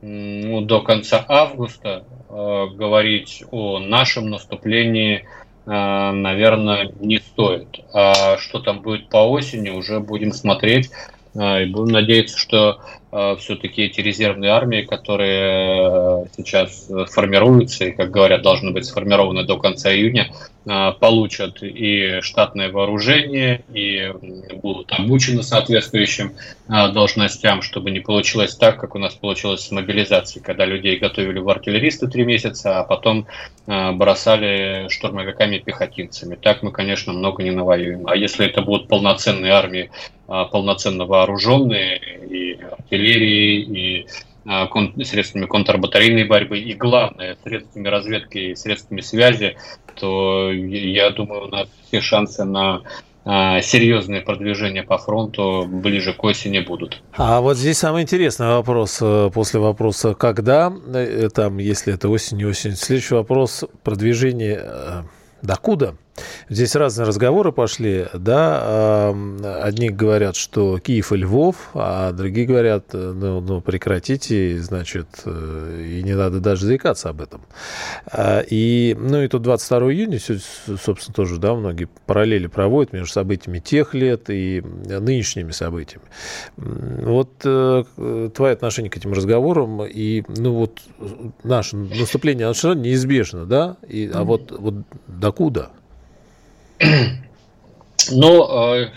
ну, 0.02 0.60
до 0.60 0.80
конца 0.82 1.24
августа 1.26 2.04
э, 2.28 2.66
говорить 2.74 3.44
о 3.50 3.78
нашем 3.78 4.30
наступлении, 4.30 5.24
э, 5.66 5.70
наверное, 6.12 6.92
не 7.00 7.18
стоит. 7.18 7.80
А 7.92 8.36
что 8.38 8.60
там 8.60 8.82
будет 8.82 9.08
по 9.08 9.28
осени, 9.28 9.70
уже 9.70 10.00
будем 10.00 10.32
смотреть. 10.32 10.90
Э, 11.34 11.62
и 11.62 11.66
будем 11.66 11.92
надеяться, 11.92 12.38
что 12.38 12.78
э, 12.78 13.05
все-таки 13.10 13.82
эти 13.82 14.00
резервные 14.00 14.50
армии, 14.50 14.82
которые 14.82 16.24
э, 16.24 16.24
сейчас 16.36 16.90
формируются 17.10 17.84
и, 17.84 17.92
как 17.92 18.10
говорят, 18.10 18.42
должны 18.42 18.72
быть 18.72 18.84
сформированы 18.84 19.44
до 19.44 19.58
конца 19.58 19.94
июня, 19.94 20.30
Э, 20.68 20.92
получат 20.98 21.62
и 21.62 22.20
штатное 22.22 22.72
вооружение, 22.72 23.62
и 23.72 24.12
будут 24.54 24.90
обучены 24.90 25.44
соответствующим 25.44 26.34
э, 26.68 26.88
должностям, 26.88 27.62
чтобы 27.62 27.92
не 27.92 28.00
получилось 28.00 28.56
так, 28.56 28.80
как 28.80 28.96
у 28.96 28.98
нас 28.98 29.14
получилось 29.14 29.60
с 29.60 29.70
мобилизацией, 29.70 30.42
когда 30.42 30.64
людей 30.64 30.98
готовили 30.98 31.38
в 31.38 31.48
артиллеристы 31.48 32.08
три 32.08 32.24
месяца, 32.24 32.80
а 32.80 32.82
потом 32.82 33.28
э, 33.68 33.92
бросали 33.92 34.88
штурмовиками 34.88 35.58
пехотинцами. 35.58 36.34
Так 36.34 36.64
мы, 36.64 36.72
конечно, 36.72 37.12
много 37.12 37.44
не 37.44 37.52
навоюем. 37.52 38.08
А 38.08 38.16
если 38.16 38.46
это 38.46 38.60
будут 38.60 38.88
полноценные 38.88 39.52
армии, 39.52 39.90
полноценно 40.26 41.04
вооруженные, 41.04 42.00
и 42.28 42.58
артиллерии, 42.60 43.05
и 43.14 44.06
средствами 45.04 45.46
контрбатарейной 45.46 46.24
борьбы, 46.24 46.58
и 46.58 46.72
главное, 46.74 47.36
средствами 47.42 47.88
разведки 47.88 48.38
и 48.38 48.54
средствами 48.54 49.00
связи, 49.00 49.56
то 49.96 50.52
я 50.52 51.10
думаю, 51.10 51.46
у 51.46 51.48
нас 51.48 51.68
все 51.88 52.00
шансы 52.00 52.44
на 52.44 52.82
а, 53.24 53.60
серьезные 53.60 54.20
продвижения 54.20 54.84
по 54.84 54.98
фронту 54.98 55.66
ближе 55.66 56.12
к 56.12 56.22
осени 56.22 56.60
будут. 56.60 57.02
А 57.16 57.40
вот 57.40 57.56
здесь 57.56 57.78
самый 57.78 58.02
интересный 58.02 58.46
вопрос 58.46 58.98
э, 59.00 59.30
после 59.34 59.58
вопроса 59.58 60.14
«когда?», 60.14 60.72
э, 60.94 61.28
там, 61.34 61.58
если 61.58 61.92
это 61.92 62.08
осень, 62.08 62.36
не 62.36 62.44
осень. 62.44 62.76
Следующий 62.76 63.14
вопрос– 63.14 63.64
продвижение 63.82 64.60
э, 64.62 65.02
докуда? 65.42 65.96
Здесь 66.48 66.74
разные 66.74 67.06
разговоры 67.06 67.52
пошли, 67.52 68.06
да, 68.14 69.10
одни 69.62 69.90
говорят, 69.90 70.36
что 70.36 70.78
Киев 70.78 71.12
и 71.12 71.16
Львов, 71.16 71.70
а 71.74 72.12
другие 72.12 72.46
говорят, 72.46 72.92
ну, 72.92 73.40
ну 73.40 73.60
прекратите, 73.60 74.58
значит, 74.60 75.08
э, 75.24 75.84
и 75.86 76.02
не 76.02 76.14
надо 76.14 76.40
даже 76.40 76.66
заикаться 76.66 77.10
об 77.10 77.20
этом. 77.20 77.42
А, 78.06 78.40
и, 78.40 78.96
ну, 78.98 79.22
и 79.22 79.28
тут 79.28 79.42
22 79.42 79.92
июня, 79.92 80.18
собственно, 80.18 81.14
тоже, 81.14 81.38
да, 81.38 81.54
многие 81.54 81.88
параллели 82.06 82.46
проводят 82.46 82.92
между 82.92 83.12
событиями 83.12 83.58
тех 83.58 83.94
лет 83.94 84.30
и 84.30 84.62
нынешними 84.62 85.50
событиями. 85.50 86.04
Вот 86.56 87.30
э, 87.44 87.84
твое 88.34 88.52
отношение 88.52 88.90
к 88.90 88.96
этим 88.96 89.12
разговорам 89.12 89.84
и, 89.84 90.24
ну, 90.28 90.54
вот 90.54 90.80
наше 91.42 91.76
наступление, 91.76 92.46
оно 92.46 92.74
неизбежно, 92.74 93.46
да, 93.46 93.76
и, 93.86 94.10
а 94.12 94.24
вот, 94.24 94.52
вот 94.52 94.74
докуда? 95.06 95.70
Ну, 98.12 98.74
э, 98.76 98.90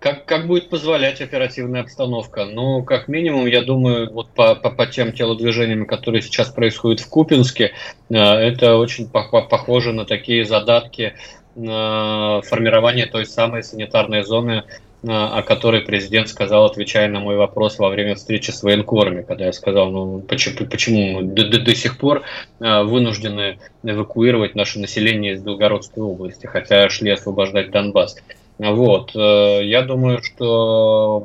как, 0.00 0.24
как 0.24 0.48
будет 0.48 0.68
позволять 0.68 1.20
оперативная 1.20 1.82
обстановка? 1.82 2.44
Ну, 2.44 2.82
как 2.82 3.06
минимум, 3.06 3.46
я 3.46 3.62
думаю, 3.62 4.12
вот 4.12 4.30
по, 4.30 4.56
по, 4.56 4.70
по 4.70 4.86
тем 4.86 5.12
телодвижениям, 5.12 5.86
которые 5.86 6.22
сейчас 6.22 6.48
происходят 6.48 6.98
в 6.98 7.08
Купинске, 7.08 7.72
э, 8.10 8.16
это 8.16 8.78
очень 8.78 9.08
похоже 9.08 9.92
на 9.92 10.04
такие 10.04 10.44
задатки 10.44 11.14
формирования 11.54 13.04
той 13.04 13.26
самой 13.26 13.62
санитарной 13.62 14.24
зоны 14.24 14.64
о 15.04 15.42
которой 15.42 15.80
президент 15.80 16.28
сказал, 16.28 16.66
отвечая 16.66 17.08
на 17.08 17.18
мой 17.18 17.36
вопрос 17.36 17.78
во 17.78 17.88
время 17.88 18.14
встречи 18.14 18.50
с 18.50 18.62
военкорами, 18.62 19.22
когда 19.22 19.46
я 19.46 19.52
сказал, 19.52 19.90
ну 19.90 20.20
почему, 20.20 20.66
почему 20.66 21.06
мы 21.12 21.22
до, 21.22 21.48
до, 21.48 21.58
до 21.58 21.74
сих 21.74 21.98
пор 21.98 22.22
э, 22.60 22.82
вынуждены 22.82 23.58
эвакуировать 23.82 24.54
наше 24.54 24.78
население 24.78 25.32
из 25.32 25.42
Белгородской 25.42 26.02
области, 26.02 26.46
хотя 26.46 26.88
шли 26.88 27.10
освобождать 27.10 27.72
Донбасс. 27.72 28.16
Вот, 28.58 29.10
э, 29.16 29.60
я 29.64 29.82
думаю, 29.82 30.22
что 30.22 31.20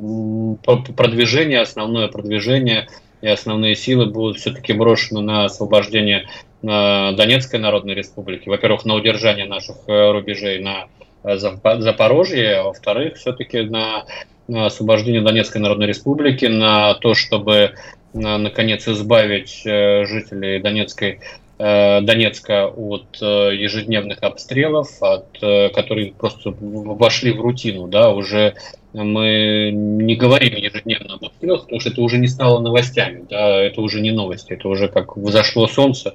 продвижение, 0.96 1.60
основное 1.60 2.08
продвижение 2.08 2.88
и 3.20 3.28
основные 3.28 3.76
силы 3.76 4.06
будут 4.06 4.38
все-таки 4.38 4.72
брошены 4.72 5.20
на 5.20 5.44
освобождение 5.44 6.26
э, 6.62 6.66
Донецкой 6.66 7.60
Народной 7.60 7.94
Республики. 7.94 8.48
Во-первых, 8.48 8.84
на 8.84 8.96
удержание 8.96 9.46
наших 9.46 9.76
рубежей 9.86 10.58
на 10.58 10.88
Э, 11.07 11.07
Запорожье, 11.24 12.56
а 12.56 12.62
во-вторых, 12.64 13.16
все-таки 13.16 13.62
на, 13.62 14.04
на 14.46 14.66
освобождение 14.66 15.22
Донецкой 15.22 15.60
Народной 15.60 15.86
Республики, 15.86 16.46
на 16.46 16.94
то, 16.94 17.14
чтобы 17.14 17.74
на, 18.12 18.38
наконец 18.38 18.86
избавить 18.88 19.62
э, 19.66 20.04
жителей 20.06 20.60
Донецкой 20.60 21.20
э, 21.58 22.00
Донецка 22.00 22.68
от 22.68 23.16
ежедневных 23.20 24.22
обстрелов, 24.22 24.88
от, 25.02 25.26
которые 25.74 26.12
просто 26.12 26.54
вошли 26.60 27.32
в 27.32 27.40
рутину, 27.40 27.88
да, 27.88 28.10
уже 28.10 28.54
мы 28.94 29.70
не 29.72 30.16
говорим 30.16 30.56
ежедневно 30.56 31.14
об 31.14 31.24
обстрелах, 31.24 31.62
потому 31.62 31.80
что 31.80 31.90
это 31.90 32.00
уже 32.00 32.18
не 32.18 32.26
стало 32.26 32.60
новостями, 32.60 33.26
да, 33.28 33.60
это 33.60 33.80
уже 33.80 34.00
не 34.00 34.12
новости, 34.12 34.52
это 34.52 34.68
уже 34.68 34.88
как 34.88 35.16
взошло 35.16 35.66
солнце, 35.66 36.14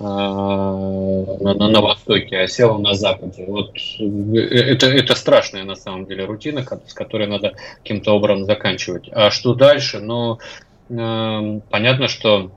на, 0.00 1.54
на, 1.54 1.68
на 1.68 1.80
востоке, 1.80 2.38
а 2.38 2.48
села 2.48 2.78
на 2.78 2.94
западе. 2.94 3.44
Вот 3.48 3.74
э, 3.98 4.38
это, 4.38 4.86
это 4.86 5.14
страшная 5.14 5.64
на 5.64 5.74
самом 5.74 6.06
деле 6.06 6.24
рутина, 6.24 6.64
с 6.86 6.94
которой 6.94 7.26
надо 7.26 7.54
каким-то 7.82 8.12
образом 8.12 8.44
заканчивать. 8.44 9.08
А 9.12 9.30
что 9.30 9.54
дальше? 9.54 9.98
Ну, 9.98 10.38
э, 10.88 11.60
понятно, 11.70 12.08
что 12.08 12.52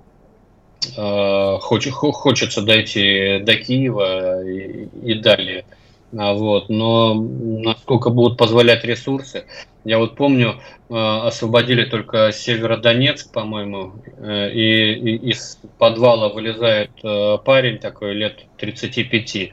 э, 0.96 1.58
хоч, 1.62 1.89
хочется 1.89 2.62
дойти 2.62 3.39
до 3.39 3.56
Киева 3.56 4.44
и, 4.46 4.88
и 5.04 5.14
далее. 5.16 5.66
А, 5.70 5.81
вот, 6.12 6.70
но 6.70 7.14
насколько 7.14 8.09
будут 8.09 8.38
позволять 8.38 8.84
ресурсы. 8.84 9.45
Я 9.84 9.97
вот 9.97 10.16
помню, 10.16 10.55
э, 10.89 10.93
освободили 10.93 11.86
только 11.86 12.32
Северодонецк, 12.32 13.32
по-моему, 13.32 13.93
э, 14.18 14.51
и 14.51 15.16
из 15.30 15.59
подвала 15.80 16.30
вылезает 16.30 16.91
э, 17.03 17.38
парень 17.43 17.80
такой 17.80 18.14
лет 18.14 18.45
35, 18.57 19.51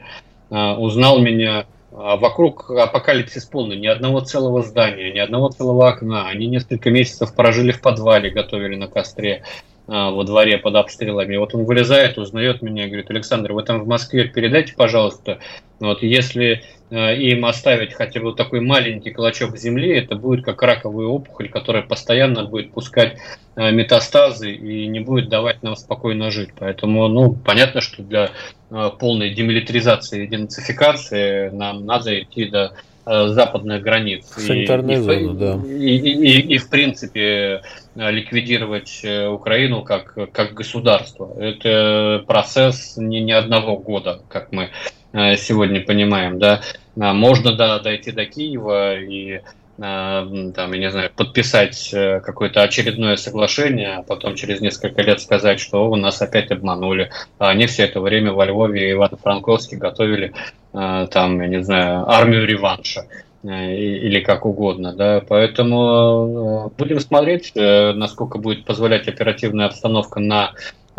узнал 0.51 1.19
меня, 1.19 1.67
а 1.91 2.17
вокруг 2.17 2.71
апокалипсис 2.71 3.45
полный, 3.45 3.77
ни 3.77 3.85
одного 3.85 4.21
целого 4.21 4.63
здания, 4.63 5.11
ни 5.11 5.19
одного 5.19 5.49
целого 5.49 5.89
окна. 5.89 6.27
Они 6.27 6.47
несколько 6.47 6.89
месяцев 6.89 7.35
прожили 7.35 7.71
в 7.71 7.81
подвале, 7.81 8.31
готовили 8.31 8.75
на 8.75 8.87
костре 8.87 9.43
во 9.89 10.23
дворе 10.23 10.57
под 10.57 10.75
обстрелами. 10.75 11.33
И 11.33 11.37
вот 11.37 11.55
он 11.55 11.65
вылезает, 11.65 12.17
узнает 12.17 12.61
меня 12.61 12.85
и 12.85 12.87
говорит, 12.87 13.09
Александр, 13.09 13.53
вы 13.53 13.63
там 13.63 13.81
в 13.81 13.87
Москве 13.87 14.25
передайте, 14.25 14.73
пожалуйста, 14.75 15.39
вот 15.79 16.03
если 16.03 16.61
э, 16.89 17.15
им 17.15 17.45
оставить 17.45 17.93
хотя 17.93 18.19
бы 18.19 18.33
такой 18.33 18.59
маленький 18.59 19.11
клочок 19.11 19.57
земли, 19.57 19.97
это 19.97 20.15
будет 20.15 20.43
как 20.43 20.61
раковая 20.61 21.07
опухоль, 21.07 21.49
которая 21.49 21.83
постоянно 21.83 22.43
будет 22.43 22.71
пускать 22.71 23.17
э, 23.55 23.71
метастазы 23.71 24.51
и 24.51 24.87
не 24.87 24.99
будет 24.99 25.29
давать 25.29 25.63
нам 25.63 25.75
спокойно 25.75 26.31
жить. 26.31 26.49
Поэтому, 26.57 27.07
ну, 27.07 27.33
понятно, 27.33 27.79
что 27.79 28.03
для 28.03 28.31
э, 28.69 28.89
полной 28.99 29.33
демилитаризации 29.33 30.25
и 30.25 30.27
денацификации 30.27 31.49
нам 31.49 31.85
надо 31.85 32.19
идти 32.19 32.45
до 32.45 32.73
западных 33.05 33.81
границ. 33.81 34.27
Санитарная 34.27 34.97
и, 34.97 34.99
зона, 34.99 35.13
и, 35.13 35.33
да. 35.33 35.59
И, 35.65 35.97
и, 35.97 36.11
и, 36.11 36.53
и, 36.53 36.57
в 36.59 36.69
принципе, 36.69 37.63
ликвидировать 38.09 39.03
Украину 39.03 39.83
как, 39.83 40.15
как 40.31 40.53
государство. 40.53 41.35
Это 41.39 42.23
процесс 42.25 42.95
не, 42.97 43.21
не 43.21 43.33
одного 43.33 43.77
года, 43.77 44.21
как 44.29 44.51
мы 44.51 44.69
Э, 45.11 45.35
сегодня 45.37 45.81
понимаем, 45.81 46.37
да, 46.37 46.61
а 46.99 47.13
можно 47.13 47.53
да, 47.53 47.79
дойти 47.79 48.11
до 48.11 48.25
Киева 48.25 48.99
и 48.99 49.41
там, 49.77 50.73
я 50.73 50.77
не 50.77 50.91
знаю, 50.91 51.09
подписать 51.15 51.89
какое-то 51.89 52.63
очередное 52.63 53.15
соглашение, 53.15 53.93
а 53.93 54.03
потом 54.03 54.35
через 54.35 54.59
несколько 54.59 55.01
лет 55.01 55.21
сказать, 55.21 55.61
что 55.61 55.89
у 55.89 55.95
нас 55.95 56.21
опять 56.21 56.51
обманули. 56.51 57.11
А 57.37 57.47
они 57.47 57.65
все 57.65 57.85
это 57.85 58.01
время 58.01 58.33
во 58.33 58.43
Львове 58.43 58.89
и 58.89 58.91
Ивано-Франковске 58.91 59.77
готовили, 59.77 60.33
там, 60.73 61.39
я 61.39 61.47
не 61.47 61.63
знаю, 61.63 62.09
армию 62.09 62.45
реванша 62.45 63.05
или 63.43 64.19
как 64.19 64.45
угодно, 64.45 64.93
да, 64.93 65.23
поэтому 65.27 66.73
будем 66.77 66.99
смотреть, 66.99 67.53
насколько 67.55 68.37
будет 68.37 68.65
позволять 68.65 69.07
оперативная 69.07 69.67
обстановка 69.67 70.19
на 70.19 70.51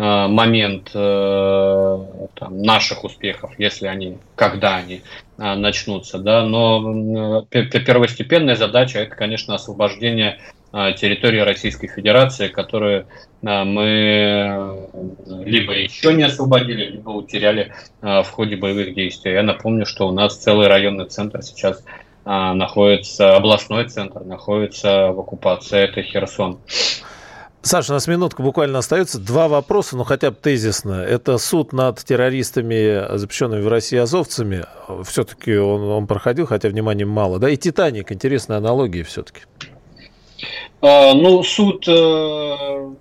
Э, 0.03 0.25
момент 0.27 0.89
э, 0.95 1.97
там, 2.33 2.61
наших 2.63 3.03
успехов, 3.03 3.51
если 3.59 3.85
они, 3.85 4.17
когда 4.33 4.77
они 4.77 5.03
э, 5.37 5.53
начнутся, 5.53 6.17
да, 6.17 6.43
но 6.43 7.45
первостепенная 7.51 8.55
задача 8.55 8.97
это, 8.97 9.15
конечно, 9.15 9.53
освобождение 9.53 10.39
территории 10.71 11.41
Российской 11.41 11.87
Федерации, 11.87 12.47
которую 12.47 13.05
мы 13.41 14.87
либо 15.43 15.73
еще 15.73 16.13
не 16.13 16.23
освободили, 16.23 16.91
либо 16.91 17.09
утеряли 17.09 17.73
в 17.99 18.25
ходе 18.31 18.55
боевых 18.55 18.95
действий. 18.95 19.33
Я 19.33 19.43
напомню, 19.43 19.85
что 19.85 20.07
у 20.07 20.13
нас 20.13 20.37
целый 20.37 20.67
районный 20.67 21.07
центр 21.07 21.41
сейчас 21.41 21.83
находится, 22.25 23.35
областной 23.35 23.89
центр 23.89 24.23
находится 24.23 25.11
в 25.11 25.19
оккупации, 25.19 25.79
это 25.79 26.01
Херсон. 26.03 26.59
Саша, 27.63 27.91
у 27.91 27.95
нас 27.95 28.07
минутка 28.07 28.41
буквально 28.41 28.79
остается. 28.79 29.19
Два 29.19 29.47
вопроса, 29.47 29.95
но 29.95 30.03
хотя 30.03 30.31
бы 30.31 30.37
тезисно. 30.37 30.93
Это 30.93 31.37
суд 31.37 31.73
над 31.73 32.03
террористами, 32.03 33.17
запрещенными 33.17 33.61
в 33.61 33.67
России 33.67 33.99
азовцами. 33.99 34.65
Все-таки 35.03 35.55
он, 35.55 35.83
он 35.83 36.07
проходил, 36.07 36.47
хотя 36.47 36.69
внимания 36.69 37.05
мало. 37.05 37.37
Да, 37.37 37.49
и 37.49 37.57
«Титаник». 37.57 38.11
Интересная 38.11 38.57
аналогия 38.57 39.03
все-таки. 39.03 39.41
А, 40.81 41.13
ну, 41.13 41.43
суд, 41.43 41.87
э, 41.87 42.93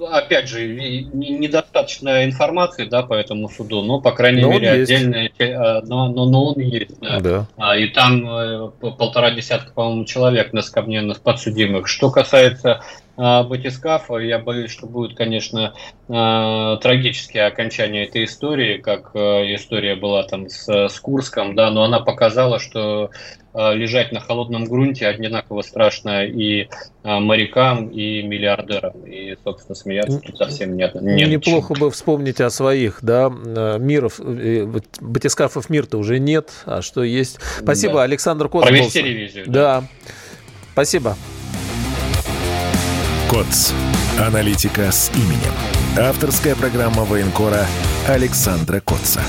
опять 0.00 0.48
же, 0.48 0.66
недостаточно 0.66 2.24
информации, 2.24 2.84
да, 2.84 3.02
по 3.02 3.14
этому 3.14 3.48
суду, 3.48 3.82
но, 3.82 4.00
по 4.00 4.12
крайней 4.12 4.42
но 4.42 4.52
мере, 4.52 4.70
отдельная, 4.70 5.30
э, 5.38 5.80
но, 5.82 6.08
но, 6.08 6.26
но 6.26 6.44
он 6.46 6.60
есть, 6.60 6.98
да. 7.00 7.20
да. 7.20 7.46
А, 7.56 7.76
и 7.76 7.88
там 7.88 8.26
э, 8.28 8.70
полтора 8.80 9.30
десятка, 9.30 9.72
по-моему, 9.72 10.04
человек 10.04 10.52
на 10.52 10.62
скобненных 10.62 11.20
подсудимых. 11.20 11.88
Что 11.88 12.10
касается 12.10 12.72
а, 12.72 12.82
батискафа. 13.18 14.18
Я 14.18 14.38
боюсь, 14.38 14.70
что 14.70 14.86
будет, 14.86 15.16
конечно, 15.16 15.74
а, 16.08 16.76
трагическое 16.76 17.46
окончание 17.46 18.06
этой 18.06 18.24
истории, 18.24 18.78
как 18.78 19.10
а, 19.14 19.42
история 19.54 19.96
была 19.96 20.22
там 20.22 20.48
с, 20.48 20.68
с 20.68 21.00
Курском, 21.00 21.56
да, 21.56 21.70
но 21.70 21.82
она 21.82 22.00
показала, 22.00 22.58
что 22.58 23.10
лежать 23.54 24.12
на 24.12 24.20
холодном 24.20 24.66
грунте 24.66 25.08
одинаково 25.08 25.62
страшно 25.62 26.24
и 26.24 26.68
морякам, 27.02 27.88
и 27.88 28.22
миллиардерам. 28.22 29.04
И, 29.04 29.36
собственно, 29.42 29.74
смеяться 29.74 30.20
тут 30.20 30.36
совсем 30.36 30.76
нет. 30.76 30.94
нет 30.94 31.28
Неплохо 31.28 31.74
бы 31.74 31.90
вспомнить 31.90 32.40
о 32.40 32.50
своих, 32.50 32.98
да, 33.02 33.30
миров. 33.30 34.20
Батискафов 35.00 35.70
мир-то 35.70 35.98
уже 35.98 36.20
нет, 36.20 36.50
а 36.66 36.82
что 36.82 37.02
есть. 37.02 37.38
Спасибо, 37.60 37.94
да. 37.94 38.02
Александр 38.02 38.48
Козлов. 38.48 38.68
Провести 38.68 39.02
ревизию. 39.02 39.44
Да. 39.48 39.80
да. 39.80 39.88
Спасибо. 40.74 41.16
КОЦ. 43.28 43.74
Аналитика 44.18 44.90
с 44.90 45.10
именем. 45.14 45.52
Авторская 45.98 46.56
программа 46.56 47.04
военкора 47.04 47.66
Александра 48.08 48.80
Котца. 48.80 49.20